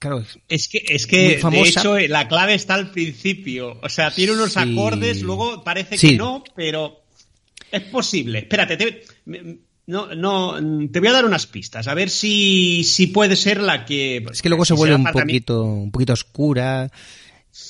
[0.00, 3.78] claro, Es que, es que de hecho, eh, la clave está al principio.
[3.80, 4.58] O sea, tiene unos Sí.
[4.58, 6.08] acordes, luego parece Sí.
[6.08, 7.04] que no, pero
[7.70, 8.40] es posible.
[8.40, 9.04] Espérate, te,
[9.86, 10.56] no, no,
[10.90, 14.26] te voy a dar unas pistas, a ver si, si puede ser la que.
[14.32, 16.90] es que luego se vuelve un poquito, un poquito oscura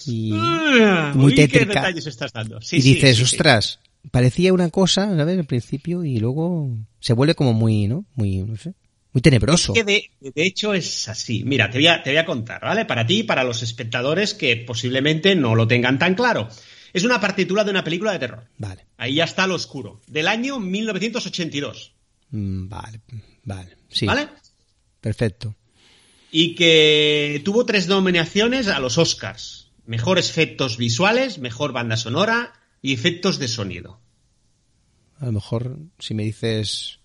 [0.07, 1.81] y Ah, muy uy, ¿Qué tétrica.
[1.81, 2.59] detalles estás dando?
[2.63, 3.23] Sí, y sí, dices, sí, sí.
[3.35, 3.81] ostras,
[4.11, 5.39] parecía una cosa, ¿sabes?
[5.39, 8.05] Al principio y luego se vuelve como muy, ¿no?
[8.15, 8.74] Muy, no sé,
[9.12, 9.73] muy tenebroso.
[9.73, 11.43] Es que de, de hecho es así.
[11.45, 12.85] Mira, te voy, a, te voy a contar, ¿vale?
[12.85, 16.49] Para ti y para los espectadores que posiblemente no lo tengan tan claro.
[16.93, 18.49] Es una partitura de una película de terror.
[18.59, 18.87] Vale.
[18.97, 20.01] Ahí ya está lo oscuro.
[20.07, 21.93] Del año 1982.
[22.31, 23.01] Mm, Vale,
[23.45, 23.77] vale.
[23.89, 24.07] Sí.
[24.07, 24.28] ¿Vale?
[25.01, 25.55] Perfecto.
[26.31, 29.70] Y que tuvo tres nominaciones a los Oscars.
[29.85, 32.53] Mejor efectos visuales, mejor banda sonora
[32.87, 34.01] y efectos de sonido.
[35.19, 37.01] A lo mejor si me dices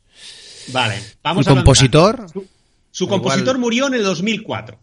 [0.72, 2.28] Vale, vamos ¿Un a compositor?
[2.32, 2.46] Su,
[2.92, 4.80] su Igual- compositor murió en el 2004.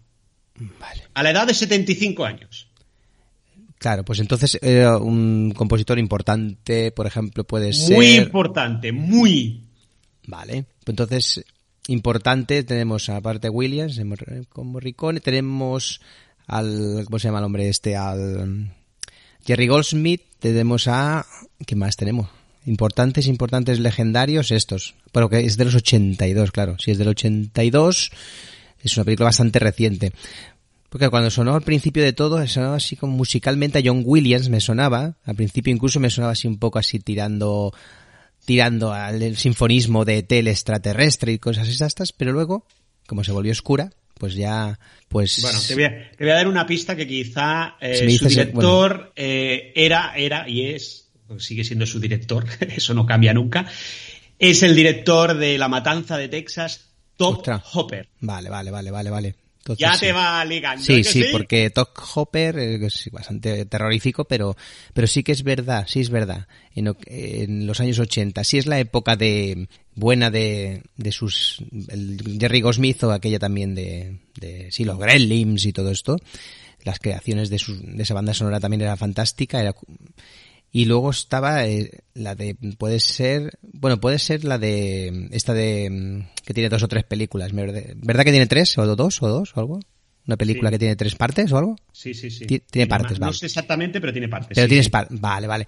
[1.15, 2.69] A la edad de 75 años.
[3.79, 7.95] Claro, pues entonces era un compositor importante, por ejemplo, puede ser.
[7.95, 9.62] Muy importante, muy.
[10.27, 11.45] Vale, pues entonces
[11.87, 14.01] importante tenemos aparte Williams,
[14.49, 16.01] con Morricone, tenemos
[16.49, 17.95] al ¿cómo se llama el hombre este?
[17.97, 18.75] Al
[19.49, 21.25] Jerry Goldsmith, tenemos a
[21.65, 22.29] ¿qué más tenemos?
[22.66, 24.95] Importantes, importantes legendarios estos.
[25.11, 26.77] Bueno, que es de los 82, claro.
[26.79, 28.11] Si es del 82,
[28.83, 30.12] es una película bastante reciente.
[30.91, 34.61] Porque cuando sonó al principio de todo, sonaba así como musicalmente a John Williams, me
[34.61, 35.16] sonaba.
[35.25, 37.73] Al principio incluso me sonaba así un poco así tirando
[38.45, 42.66] tirando al sinfonismo de tel extraterrestre y cosas estas, pero luego,
[43.07, 44.78] como se volvió oscura, pues ya,
[45.09, 45.40] pues...
[45.40, 48.28] Bueno, te voy a, te voy a dar una pista que quizá eh, Si su
[48.28, 51.09] director eh, era, era y es,
[51.39, 53.66] sigue siendo su director, eso no cambia nunca,
[54.39, 58.09] es el director de La Matanza de Texas, Top Hopper.
[58.20, 59.35] Vale, vale, vale, vale, vale.
[59.74, 60.07] Entonces, ya sí.
[60.07, 60.82] te va ligando.
[60.82, 64.57] Sí, ¿eh que sí, porque Top Hopper eh, es bastante terrorífico, pero,
[64.95, 66.47] pero sí que es verdad, sí es verdad.
[66.74, 71.62] En, en los años 80, sí es la época de buena de, de sus
[72.40, 76.16] Jerry Goldsmith o aquella también de, de sí, los Gremlins y todo esto.
[76.85, 79.61] Las creaciones de, sus, de esa banda sonora también era fantástica.
[79.61, 79.74] Era,
[80.73, 85.89] y luego estaba eh, la de, puede ser, bueno, puede ser la de, esta de,
[85.90, 89.28] mm, que tiene dos o tres películas, ¿verdad, ¿verdad que tiene tres o dos o
[89.28, 89.81] dos o algo?
[90.27, 90.73] Una película Sí.
[90.74, 91.77] que tiene tres partes o algo?
[91.90, 92.45] Sí, sí, sí.
[92.45, 93.39] Ti- tiene partes, No vale.
[93.39, 94.51] sé exactamente, pero tiene partes.
[94.55, 94.90] Pero sí, tienes sí.
[94.90, 95.66] par- vale, vale.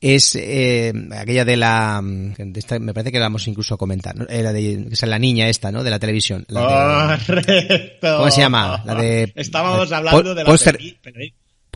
[0.00, 3.78] Es eh, aquella de la, mm, de esta- me parece que la vamos incluso a
[3.78, 4.24] comentar, ¿no?
[4.28, 5.82] Eh, la de, la niña esta, ¿no?
[5.82, 6.44] De la televisión.
[6.48, 8.16] La de- Correcto.
[8.18, 8.80] ¿Cómo se llama?
[8.84, 10.78] La de- Estábamos la- hablando de la Poster-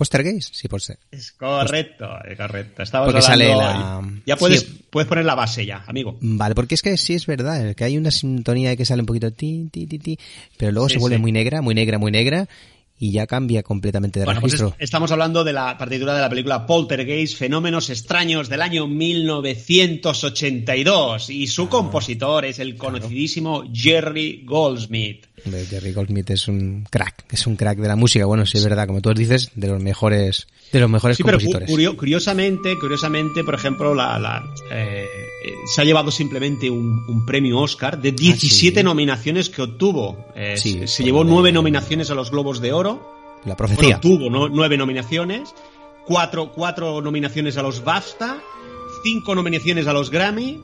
[0.01, 0.49] ¿Postergays?
[0.51, 0.99] Sí, Poster.
[1.11, 2.83] Es correcto, es correcto.
[3.05, 4.81] Porque sale hablando- la- Ya puedes, sí.
[4.89, 6.17] puedes poner la base ya, amigo.
[6.23, 9.31] Vale, porque es que sí es verdad, que hay una sintonía que sale un poquito
[9.31, 10.19] ti, ti, ti, ti,
[10.57, 11.21] pero luego Sí, se vuelve sí.
[11.21, 12.49] muy negra, muy negra, muy negra,
[12.99, 14.83] y ya cambia completamente de Bueno, pues es- registro.
[14.83, 21.47] estamos hablando de la partitura de la película Poltergeist, Fenómenos extraños del año 1982 y
[21.47, 25.27] su compositor es el conocidísimo Jerry Goldsmith.
[25.69, 28.87] Jerry Goldsmith es un crack, es un crack de la música, bueno, sí es verdad,
[28.87, 31.69] como tú dices, de los mejores, de los mejores Sí, pero compositores.
[31.71, 34.43] curio- curiosamente, curiosamente, por ejemplo, la, la,
[34.73, 35.07] eh,
[35.73, 40.27] se ha llevado simplemente un, un premio Oscar de 17 nominaciones que obtuvo.
[40.35, 43.41] Eh, Ah, Sí, se, llevó nueve nominaciones a los Globos de Oro.
[43.45, 43.83] La profecía.
[43.83, 44.49] Bueno, tuvo ¿no?
[44.49, 45.55] nueve nominaciones,
[46.07, 48.39] cuatro, cuatro nominaciones a los BAFTA,
[49.03, 50.61] cinco nominaciones a los Grammy,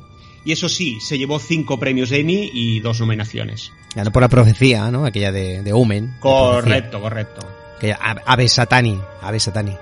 [0.47, 3.73] y eso sí, se llevó cinco premios Emmy y dos nominaciones.
[3.97, 5.05] Ganó por la profecía, ¿no?
[5.05, 6.15] Aquella de, de Omen.
[6.21, 7.45] Correcto, correcto.
[7.77, 9.77] Aquella Ave Satani, Ave Satani.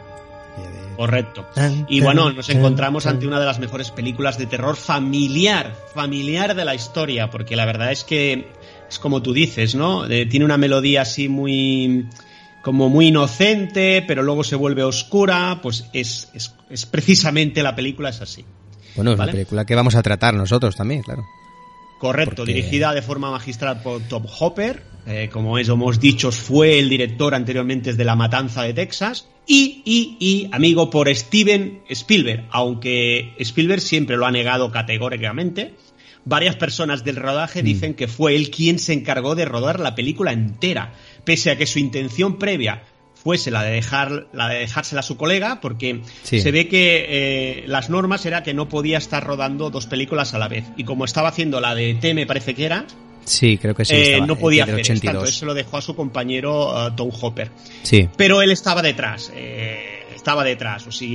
[0.96, 1.46] Correcto.
[1.88, 6.64] Y bueno, nos encontramos ante una de las mejores películas de terror familiar, familiar de
[6.64, 8.48] la historia, porque la verdad es que
[8.88, 10.06] es como tú dices, ¿no?
[10.06, 12.06] Eh, tiene una melodía así muy
[12.62, 18.08] como muy inocente, pero luego se vuelve oscura, pues es, es, es precisamente la película
[18.08, 18.46] es así.
[18.96, 19.30] Bueno, es ¿Vale?
[19.30, 21.24] una película que vamos a tratar nosotros también, claro.
[21.98, 26.78] Correcto, Porque- dirigida de forma magistral por Top Hopper, eh, como es, hemos dicho, fue
[26.78, 32.46] el director anteriormente de La Matanza de Texas, y, y, y, amigo, por Steven Spielberg,
[32.50, 35.74] aunque Spielberg siempre lo ha negado categóricamente,
[36.24, 37.64] varias personas del rodaje Mm.
[37.66, 40.94] dicen que fue él quien se encargó de rodar la película entera,
[41.24, 42.82] pese a que su intención previa
[43.24, 46.40] fuese la de dejar la de dejársela a su colega porque Sí.
[46.40, 50.38] se ve que eh, las normas era que no podía estar rodando dos películas a
[50.38, 52.84] la vez y como estaba haciendo la de T me parece que era
[53.24, 53.94] Sí, creo que sí.
[53.94, 55.14] eh, estaba, no podía hacer esto, 82.
[55.14, 57.50] entonces se lo dejó a su compañero eh, Tom Hopper
[57.82, 58.06] Sí.
[58.16, 61.08] pero él estaba detrás, eh, estaba detrás, o sea,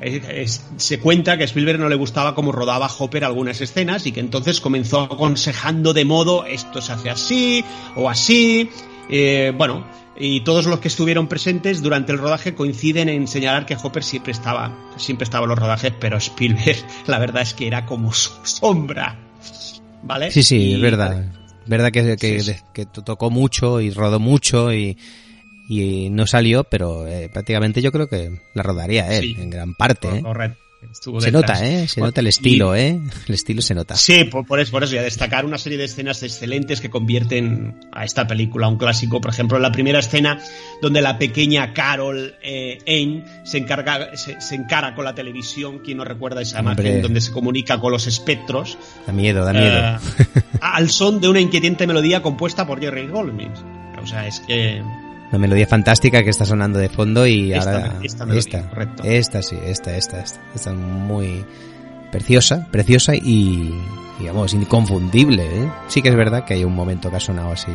[0.00, 4.20] es- se cuenta que Spielberg no le gustaba cómo rodaba Hopper algunas escenas y que
[4.20, 7.64] entonces comenzó aconsejando de modo esto se hace así
[7.96, 8.68] o así,
[9.08, 9.84] eh, bueno,
[10.16, 14.32] y todos los que estuvieron presentes durante el rodaje coinciden en señalar que Hopper siempre
[14.32, 18.30] estaba, siempre estaba en los rodajes, pero Spielberg la verdad es que era como su
[18.44, 19.18] sombra,
[20.02, 20.30] ¿vale?
[20.30, 21.32] Sí, sí, Y- es verdad.
[21.66, 22.60] Verdad que, que, Sí, sí.
[22.74, 24.98] que tocó mucho y rodó mucho y,
[25.68, 29.36] y no salió, pero eh, prácticamente yo creo que la rodaría él, Sí.
[29.40, 30.08] en gran parte.
[30.18, 30.22] ¿eh?
[30.22, 30.58] Correcto.
[30.90, 31.60] Estuvo Se detrás.
[31.60, 31.88] nota, ¿eh?
[31.88, 33.00] Se Bueno, nota el y- estilo, ¿eh?
[33.28, 33.96] El estilo se nota.
[33.96, 36.90] Sí, por, por eso, por eso, y a destacar una serie de escenas excelentes que
[36.90, 39.20] convierten a esta película un clásico.
[39.20, 40.38] Por ejemplo, la primera escena
[40.82, 45.98] donde la pequeña Carol eh, Ain se, encarga, se, se encara con la televisión, quien
[45.98, 46.74] no recuerda esa Hombre.
[46.88, 49.78] imagen, donde se comunica con los espectros, Da miedo, da miedo.
[49.78, 53.52] eh, al son de una inquietante melodía compuesta por Jerry Goldsmith.
[54.02, 54.82] O sea, es que
[55.34, 59.02] Una melodía fantástica que está sonando de fondo y Esta- ahora esta melodía, esta, correcto.
[59.02, 61.44] esta sí, esta, esta, esta, esta es muy
[62.12, 63.74] preciosa, preciosa y
[64.20, 65.68] digamos inconfundible, ¿eh?
[65.88, 67.72] Sí que es verdad que hay un momento que ha sonado así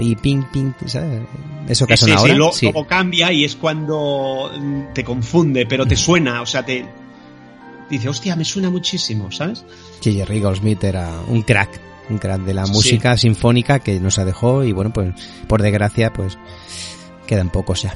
[0.00, 1.22] y ping ping, ¿sabes?
[1.68, 2.66] Eso que ha Sí, sonado sí, ahora, luego, sí.
[2.66, 4.50] luego cambia y es cuando
[4.94, 6.84] te confunde, pero te suena, o sea, te
[7.88, 9.64] dice, hostia, me suena muchísimo, ¿sabes?
[10.00, 11.80] Sí, Jerry Goldsmith era un crack,
[12.10, 12.72] un crack de la Sí.
[12.72, 15.14] música sinfónica que nos dejó y bueno, pues
[15.46, 16.38] por desgracia pues
[17.26, 17.94] quedan pocos ya.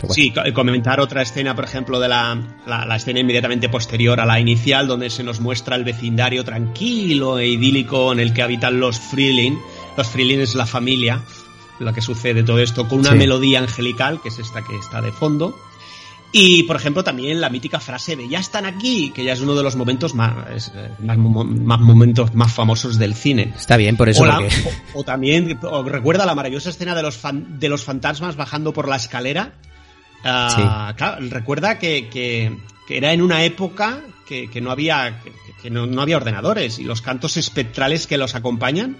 [0.00, 0.14] Bueno.
[0.14, 2.36] Sí, co- comentar otra escena, por ejemplo, de la,
[2.66, 7.38] la, la escena inmediatamente posterior a la inicial, donde se nos muestra el vecindario tranquilo
[7.38, 9.56] e idílico en el que habitan los Freeling.
[9.96, 11.20] Los Freeling es la familia,
[11.78, 13.16] la que sucede todo esto, con una Sí.
[13.16, 15.56] melodía angelical, que es esta que está de fondo.
[16.34, 19.54] Y, por ejemplo, también la mítica frase de ya están aquí, que ya es uno
[19.54, 23.52] de los momentos más, eh, más, más momentos más famosos del cine.
[23.54, 24.54] Está bien por eso O, la- porque
[24.94, 28.72] o- o también o recuerda la maravillosa escena de los, fan- de los fantasmas bajando
[28.72, 29.52] por la escalera.
[30.24, 32.56] Ah, claro, recuerda que, que-
[32.86, 36.78] que era en una época que, que no había que, que no, no había ordenadores
[36.78, 38.96] y los cantos espectrales que los acompañan.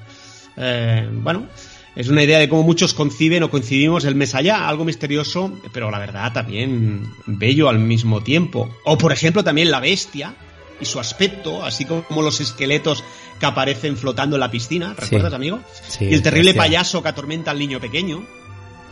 [0.56, 1.46] eh, bueno,
[1.94, 5.90] es una idea de cómo muchos conciben o coincidimos el mes allá, algo misterioso, pero
[5.90, 8.74] la verdad también bello al mismo tiempo.
[8.84, 10.34] O por ejemplo también la bestia
[10.80, 13.04] y su aspecto, así como los esqueletos
[13.38, 15.36] que aparecen flotando en la piscina, ¿recuerdas, Sí.
[15.36, 15.60] amigo?
[15.88, 16.62] Sí, y el terrible bestia.
[16.62, 18.24] payaso que atormenta al niño pequeño.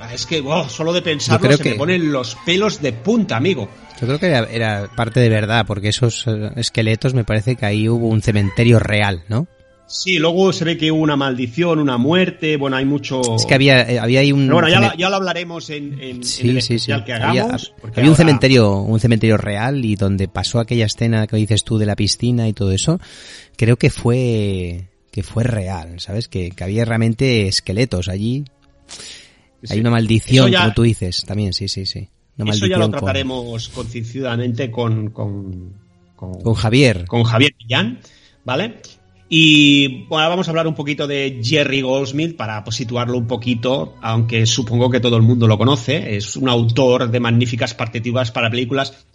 [0.00, 2.92] Ah, Es que, wow, solo de pensarlo creo se que- me ponen los pelos de
[2.92, 3.68] punta, amigo.
[4.00, 7.66] Yo creo que era, era parte de verdad, porque esos eh, esqueletos me parece que
[7.66, 9.46] ahí hubo un cementerio real, ¿no?
[9.92, 13.34] Sí, luego se ve que hubo una maldición, una muerte, bueno, hay mucho...
[13.34, 14.42] Es que había, eh, había ahí un...
[14.46, 16.74] Pero bueno, ya, lo, ya lo hablaremos en, en- en Sí, el sí, sí.
[16.74, 17.74] especial que Había, hagamos.
[17.82, 21.76] había un ahora- cementerio, un cementerio real y donde pasó aquella escena que dices tú
[21.76, 23.00] de la piscina y todo eso,
[23.56, 26.28] creo que fue que fue real, ¿sabes?
[26.28, 28.44] Que, que había realmente esqueletos allí.
[29.64, 29.72] Sí.
[29.74, 32.08] Hay una maldición, ya- como tú dices, también, sí, sí, sí.
[32.38, 33.68] Una Eso ya lo con- trataremos
[34.70, 35.74] con, con,
[36.14, 37.06] con, con Javier.
[37.06, 37.98] con Javier Millán,
[38.44, 38.76] ¿vale?
[39.32, 43.94] Y bueno, vamos a hablar un poquito de Jerry Goldsmith para pues, situarlo un poquito,
[44.02, 46.16] aunque supongo que todo el mundo lo conoce.
[46.16, 49.06] Es un autor de magníficas partituras para películas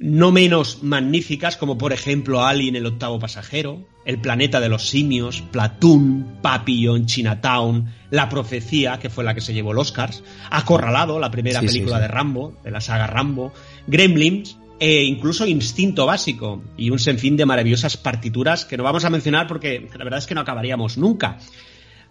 [0.00, 5.42] no menos magníficas como por ejemplo Alien el octavo pasajero, El planeta de los simios,
[5.42, 11.30] Platoon, Papillon, Chinatown, La profecía, que fue la que se llevó el Oscars, Acorralado, la
[11.30, 12.02] primera Sí, sí, película sí.
[12.02, 13.52] de Rambo, de la saga Rambo,
[13.86, 19.10] Gremlins, e incluso Instinto Básico y un sinfín de maravillosas partituras que no vamos a
[19.10, 21.38] mencionar porque la verdad es que no acabaríamos nunca.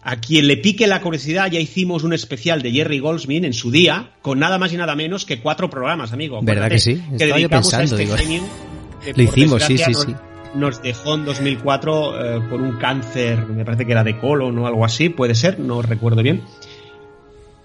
[0.02, 3.70] A quien le pique la curiosidad, ya hicimos un especial de Jerry Goldsmith en su
[3.70, 6.40] día, con nada más y nada menos que cuatro programas, amigo.
[6.42, 7.02] ¿Verdad que sí?
[7.10, 8.16] Yo dedicamos a pensando, este digo.
[8.16, 8.42] genio
[9.04, 10.14] que, Lo hicimos, sí, sí, nos- sí.
[10.54, 14.66] Nos dejó en 2004 eh, con un cáncer, me parece que era de colon o
[14.66, 16.42] algo así, puede ser, no recuerdo bien.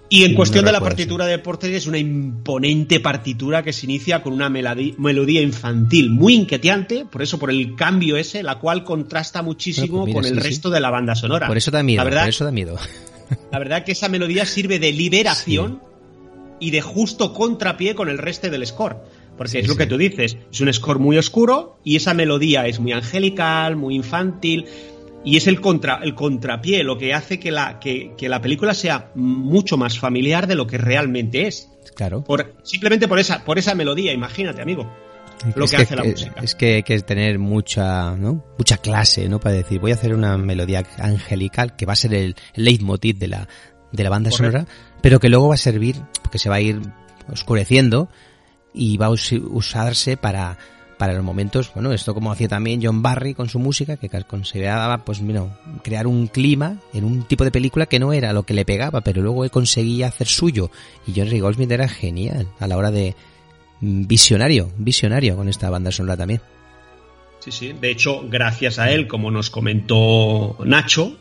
[0.08, 3.86] Y en No cuestión de la partitura de Porter es una imponente partitura que se
[3.86, 8.84] inicia con una melodía infantil muy inquietante, por eso por el cambio ese, la cual
[8.84, 10.48] contrasta muchísimo Pues mira, con el sí, sí.
[10.48, 11.48] resto de la banda sonora.
[11.48, 12.78] Por eso da miedo, La verdad, por eso da miedo.
[13.52, 15.82] la verdad que esa melodía sirve de liberación
[16.60, 18.98] y de justo contrapié con el resto del score.
[19.38, 22.80] Porque es lo que tú dices, es un score muy oscuro y esa melodía es
[22.80, 24.66] muy angelical, muy infantil
[25.26, 28.74] y es el contra el contrapié lo que hace que la que, que la película
[28.74, 31.70] sea mucho más familiar de lo que realmente es.
[31.96, 32.24] Claro.
[32.24, 34.90] Por, simplemente por esa por esa melodía, imagínate, amigo.
[35.56, 36.42] Lo es que, hace la música.
[36.42, 38.44] Es que hay que tener mucha, ¿no?
[38.58, 39.40] Mucha clase, ¿no?
[39.40, 43.18] Para decir, voy a hacer una melodía angelical que va a ser el, el leitmotiv
[43.18, 43.48] de la,
[43.92, 44.60] de la banda Correcto.
[44.60, 44.72] sonora,
[45.02, 46.80] pero que luego va a servir, porque se va a ir
[47.32, 48.10] oscureciendo
[48.74, 50.58] y va a us- usarse para,
[50.98, 55.04] para los momentos, bueno, esto como hacía también John Barry con su música, que consideraba,
[55.04, 55.46] pues, mira,
[55.84, 59.02] crear un clima en un tipo de película que no era lo que le pegaba,
[59.02, 60.72] pero luego él conseguía hacer suyo.
[61.06, 63.16] Y Jerry Goldsmith era genial a la hora de
[63.82, 66.42] mm, visionario, visionario con esta banda sonora también.
[67.40, 67.74] Sí, sí.
[67.74, 71.18] De hecho, gracias a él, como nos comentó Nacho,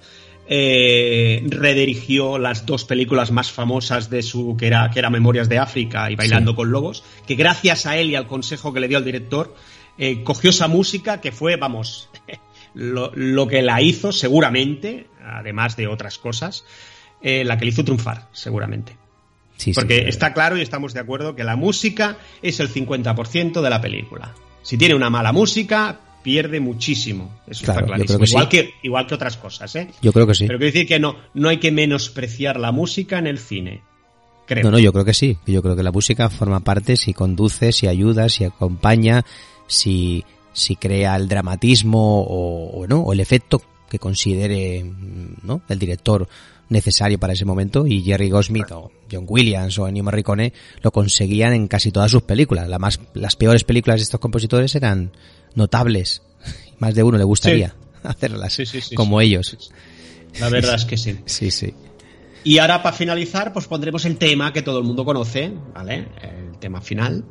[0.48, 5.58] eh, redirigió las dos películas más famosas de su que era, que era Memorias de
[5.58, 6.56] África y Bailando Sí.
[6.56, 9.54] con Lobos, que gracias a él y al consejo que le dio al director,
[9.98, 12.10] eh, cogió esa música que fue, vamos,
[12.74, 16.64] lo, lo que la hizo seguramente, además de otras cosas,
[17.22, 18.96] eh, la que le hizo triunfar, seguramente.
[19.56, 23.62] Sí, Porque es está claro y estamos de acuerdo que la música es el 50%
[23.62, 24.34] de la película.
[24.62, 27.30] Si tiene una mala música, pierde muchísimo.
[27.46, 28.18] Eso Claro, está clarísimo.
[28.18, 28.50] que igual, sí.
[28.50, 29.88] que, igual que otras cosas, ¿eh?
[30.02, 30.46] Yo creo que sí.
[30.48, 33.82] Pero quiero decir que no, no hay que menospreciar la música en el cine.
[34.46, 34.64] Creo.
[34.64, 35.38] No, no, yo creo que sí.
[35.46, 39.24] Yo creo que la música forma parte si conduce, si ayuda, si acompaña,
[39.68, 45.62] si, si crea el dramatismo o, o no, o el efecto que considere mm, ¿no?
[45.68, 46.26] el director
[46.68, 51.52] necesario para ese momento y Jerry Goldsmith o John Williams o Ennio Morricone lo conseguían
[51.52, 52.68] en casi todas sus películas.
[52.68, 55.12] La más, las peores películas de estos compositores eran
[55.54, 56.22] notables.
[56.78, 59.26] Más de uno le gustaría hacerlas Sí, sí, sí, como sí.
[59.26, 59.70] ellos.
[60.40, 61.18] La verdad es que sí.
[61.26, 61.74] Sí, sí.
[62.42, 66.08] Y ahora para finalizar, pues pondremos el tema que todo el mundo conoce, ¿vale?
[66.20, 67.24] El tema final.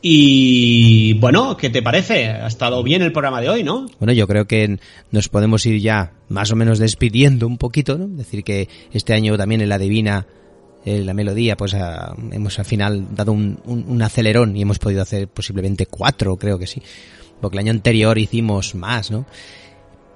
[0.00, 2.26] Y bueno, ¿qué te parece?
[2.28, 3.86] Ha estado bien el programa de hoy, ¿no?
[3.98, 4.78] Bueno, yo creo que
[5.10, 8.06] nos podemos ir ya más o menos despidiendo un poquito, ¿no?
[8.06, 10.26] Decir que este año también en la Divina,
[10.84, 14.78] eh, la melodía, pues ah, hemos al final dado un, un- un acelerón y hemos
[14.78, 16.80] podido hacer posiblemente cuatro, creo que sí.
[17.40, 19.26] Porque el año anterior hicimos más, ¿no?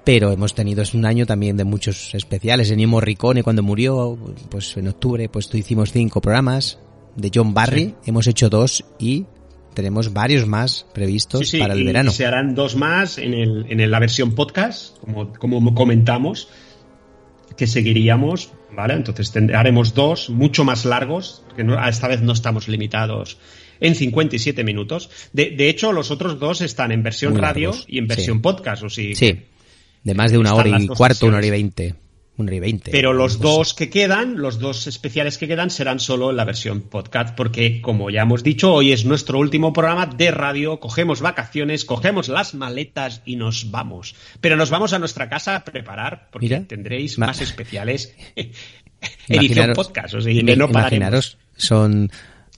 [0.04, 2.70] Pero hemos tenido es un año también de muchos especiales.
[2.70, 4.16] Ennio Morricone cuando murió,
[4.48, 6.78] pues en octubre, pues tú hicimos cinco programas.
[7.14, 9.26] De John Barry hemos hecho dos y
[9.74, 12.10] tenemos varios más previstos Sí, sí, para el y verano.
[12.10, 16.48] Se harán dos más en, el, en la versión podcast, como, como comentamos,
[17.56, 18.94] que seguiríamos, ¿vale?
[18.94, 23.38] Entonces haremos dos mucho más largos, que no- esta vez no estamos limitados
[23.80, 25.10] en 57 minutos.
[25.32, 28.36] De, de hecho, los otros dos están en versión Muy radio largos, y en versión
[28.38, 28.42] sí.
[28.42, 29.14] podcast, o sí.
[29.14, 29.40] Sí,
[30.04, 31.94] de más de una hora y cuarto, una hora y veinte.
[32.50, 32.90] Y.
[32.90, 36.44] Pero los Pues, dos que quedan, los dos especiales que quedan, serán solo en la
[36.44, 41.20] versión podcast, porque como ya hemos dicho, hoy es nuestro último programa de radio, cogemos
[41.20, 44.14] vacaciones, cogemos las maletas y nos vamos.
[44.40, 48.14] Pero nos vamos a nuestra casa a preparar, porque Mira, tendréis más especiales.
[49.28, 52.10] Edición podcast, o sea, no imaginaros, son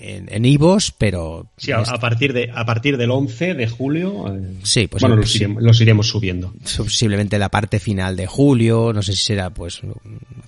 [0.00, 4.34] en, iVoox, pero Sí, a, a partir de, a partir del 11 de julio.
[4.34, 6.52] eh, Sí, pues bueno, los, iremos, los iremos subiendo.
[6.76, 9.80] posiblemente la parte final de julio, no sé si será pues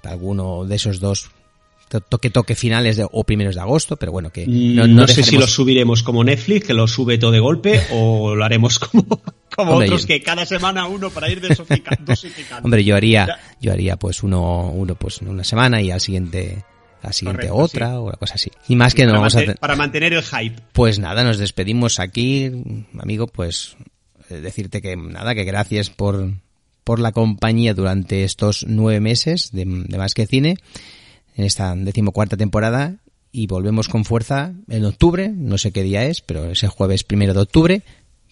[0.02, 1.30] alguno de esos dos
[2.09, 5.23] toque toque finales de, o primeros de agosto, pero bueno que No, no, no sé
[5.23, 9.05] si lo subiremos como Netflix, que lo sube todo de golpe, o lo haremos como,
[9.56, 12.65] como Hombre, otros yo- que cada semana uno para ir dosifica- dosificando.
[12.65, 16.65] Hombre, yo haría yo haría pues uno uno pues una semana y al siguiente
[17.02, 17.94] al siguiente Correcto, otra sí.
[17.97, 18.51] o una cosa así.
[18.69, 20.56] Y más que no para, vamos a manten- hacer- para mantener el hype.
[20.73, 22.51] Pues nada, nos despedimos aquí,
[22.98, 23.77] amigo, pues
[24.31, 26.32] eh, decirte que nada, que gracias por,
[26.82, 30.56] por la compañía durante estos nueve meses de, de Más que Cine,
[31.35, 32.97] en esta decimocuarta temporada,
[33.32, 37.35] y volvemos con fuerza en octubre, no sé qué día es, pero ese jueves primero
[37.35, 37.82] de octubre,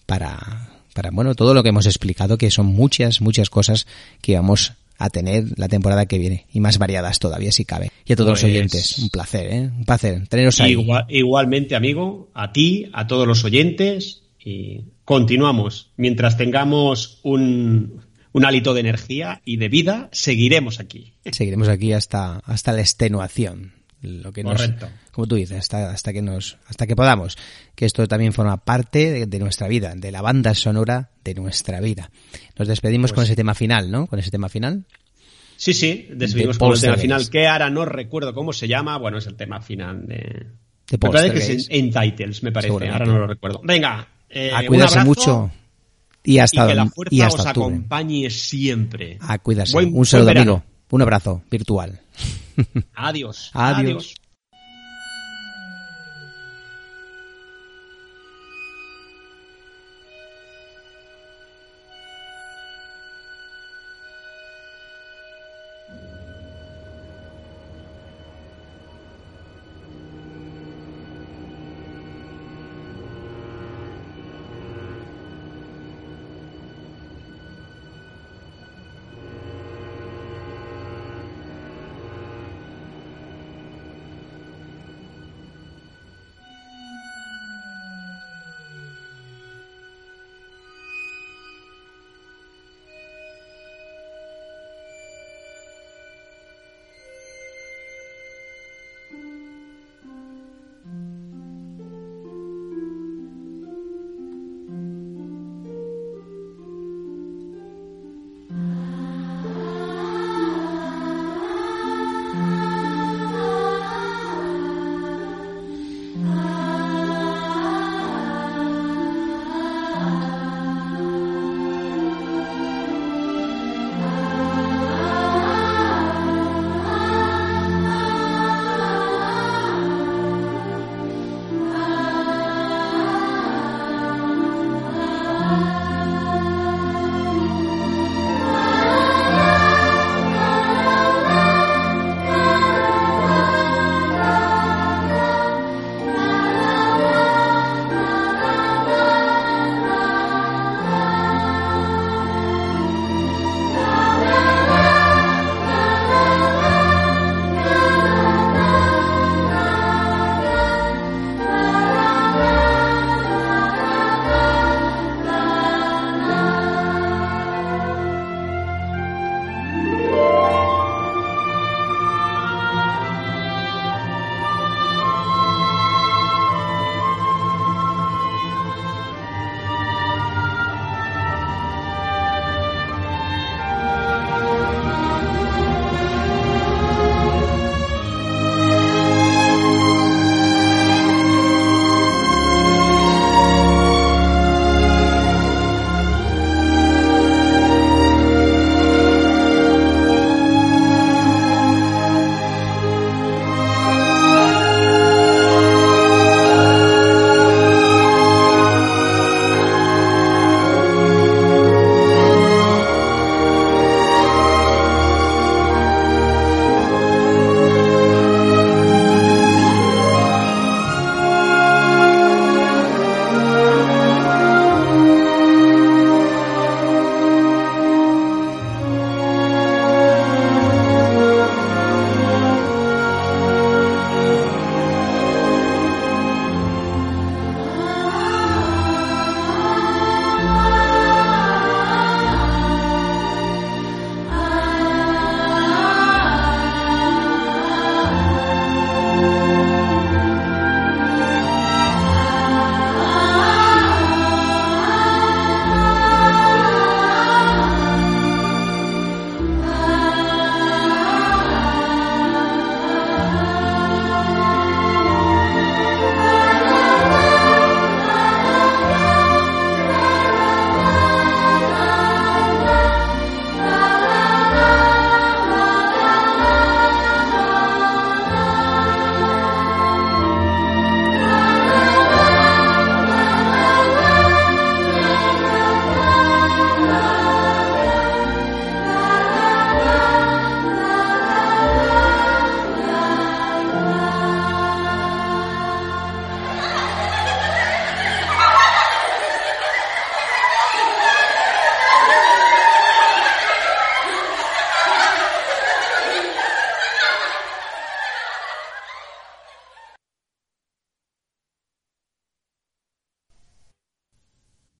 [0.05, 3.87] para, para bueno, todo lo que hemos explicado, que son muchas, muchas cosas
[4.21, 7.91] que vamos a tener la temporada que viene, y más variadas todavía si cabe.
[8.05, 9.69] Y a todos Pues- los oyentes, un placer, ¿eh?
[9.75, 10.71] Un placer teneros ahí.
[10.71, 15.89] Igual- igualmente, amigo, a ti, a todos los oyentes, y continuamos.
[15.97, 18.01] Mientras tengamos un,
[18.33, 21.13] un hálito de energía y de vida, seguiremos aquí.
[21.31, 24.89] seguiremos aquí hasta hasta la extenuación lo que nos, Correcto.
[25.13, 27.37] como tú dices hasta hasta que nos hasta que podamos
[27.73, 31.79] que esto también forma parte de, de nuestra vida de la banda sonora de nuestra
[31.79, 32.11] vida
[32.59, 34.85] nos despedimos Pues con ese tema final no con ese tema final
[35.55, 38.97] Sí, sí, decidimos De con el tema final, que ahora no recuerdo cómo se llama.
[38.97, 40.47] Bueno, es el tema final de.
[40.89, 42.89] De me parece que es en, en Titles, me parece.
[42.89, 43.61] Ahora no lo recuerdo.
[43.63, 45.51] Venga, eh, a un cuidarse abrazo mucho
[46.23, 49.17] y hasta y que la y fuerza hasta os octubre acompañe siempre.
[49.21, 51.99] a cuidarse Buen- un saludo amigo un abrazo virtual
[52.95, 53.49] Adiós.
[53.53, 54.13] Adiós.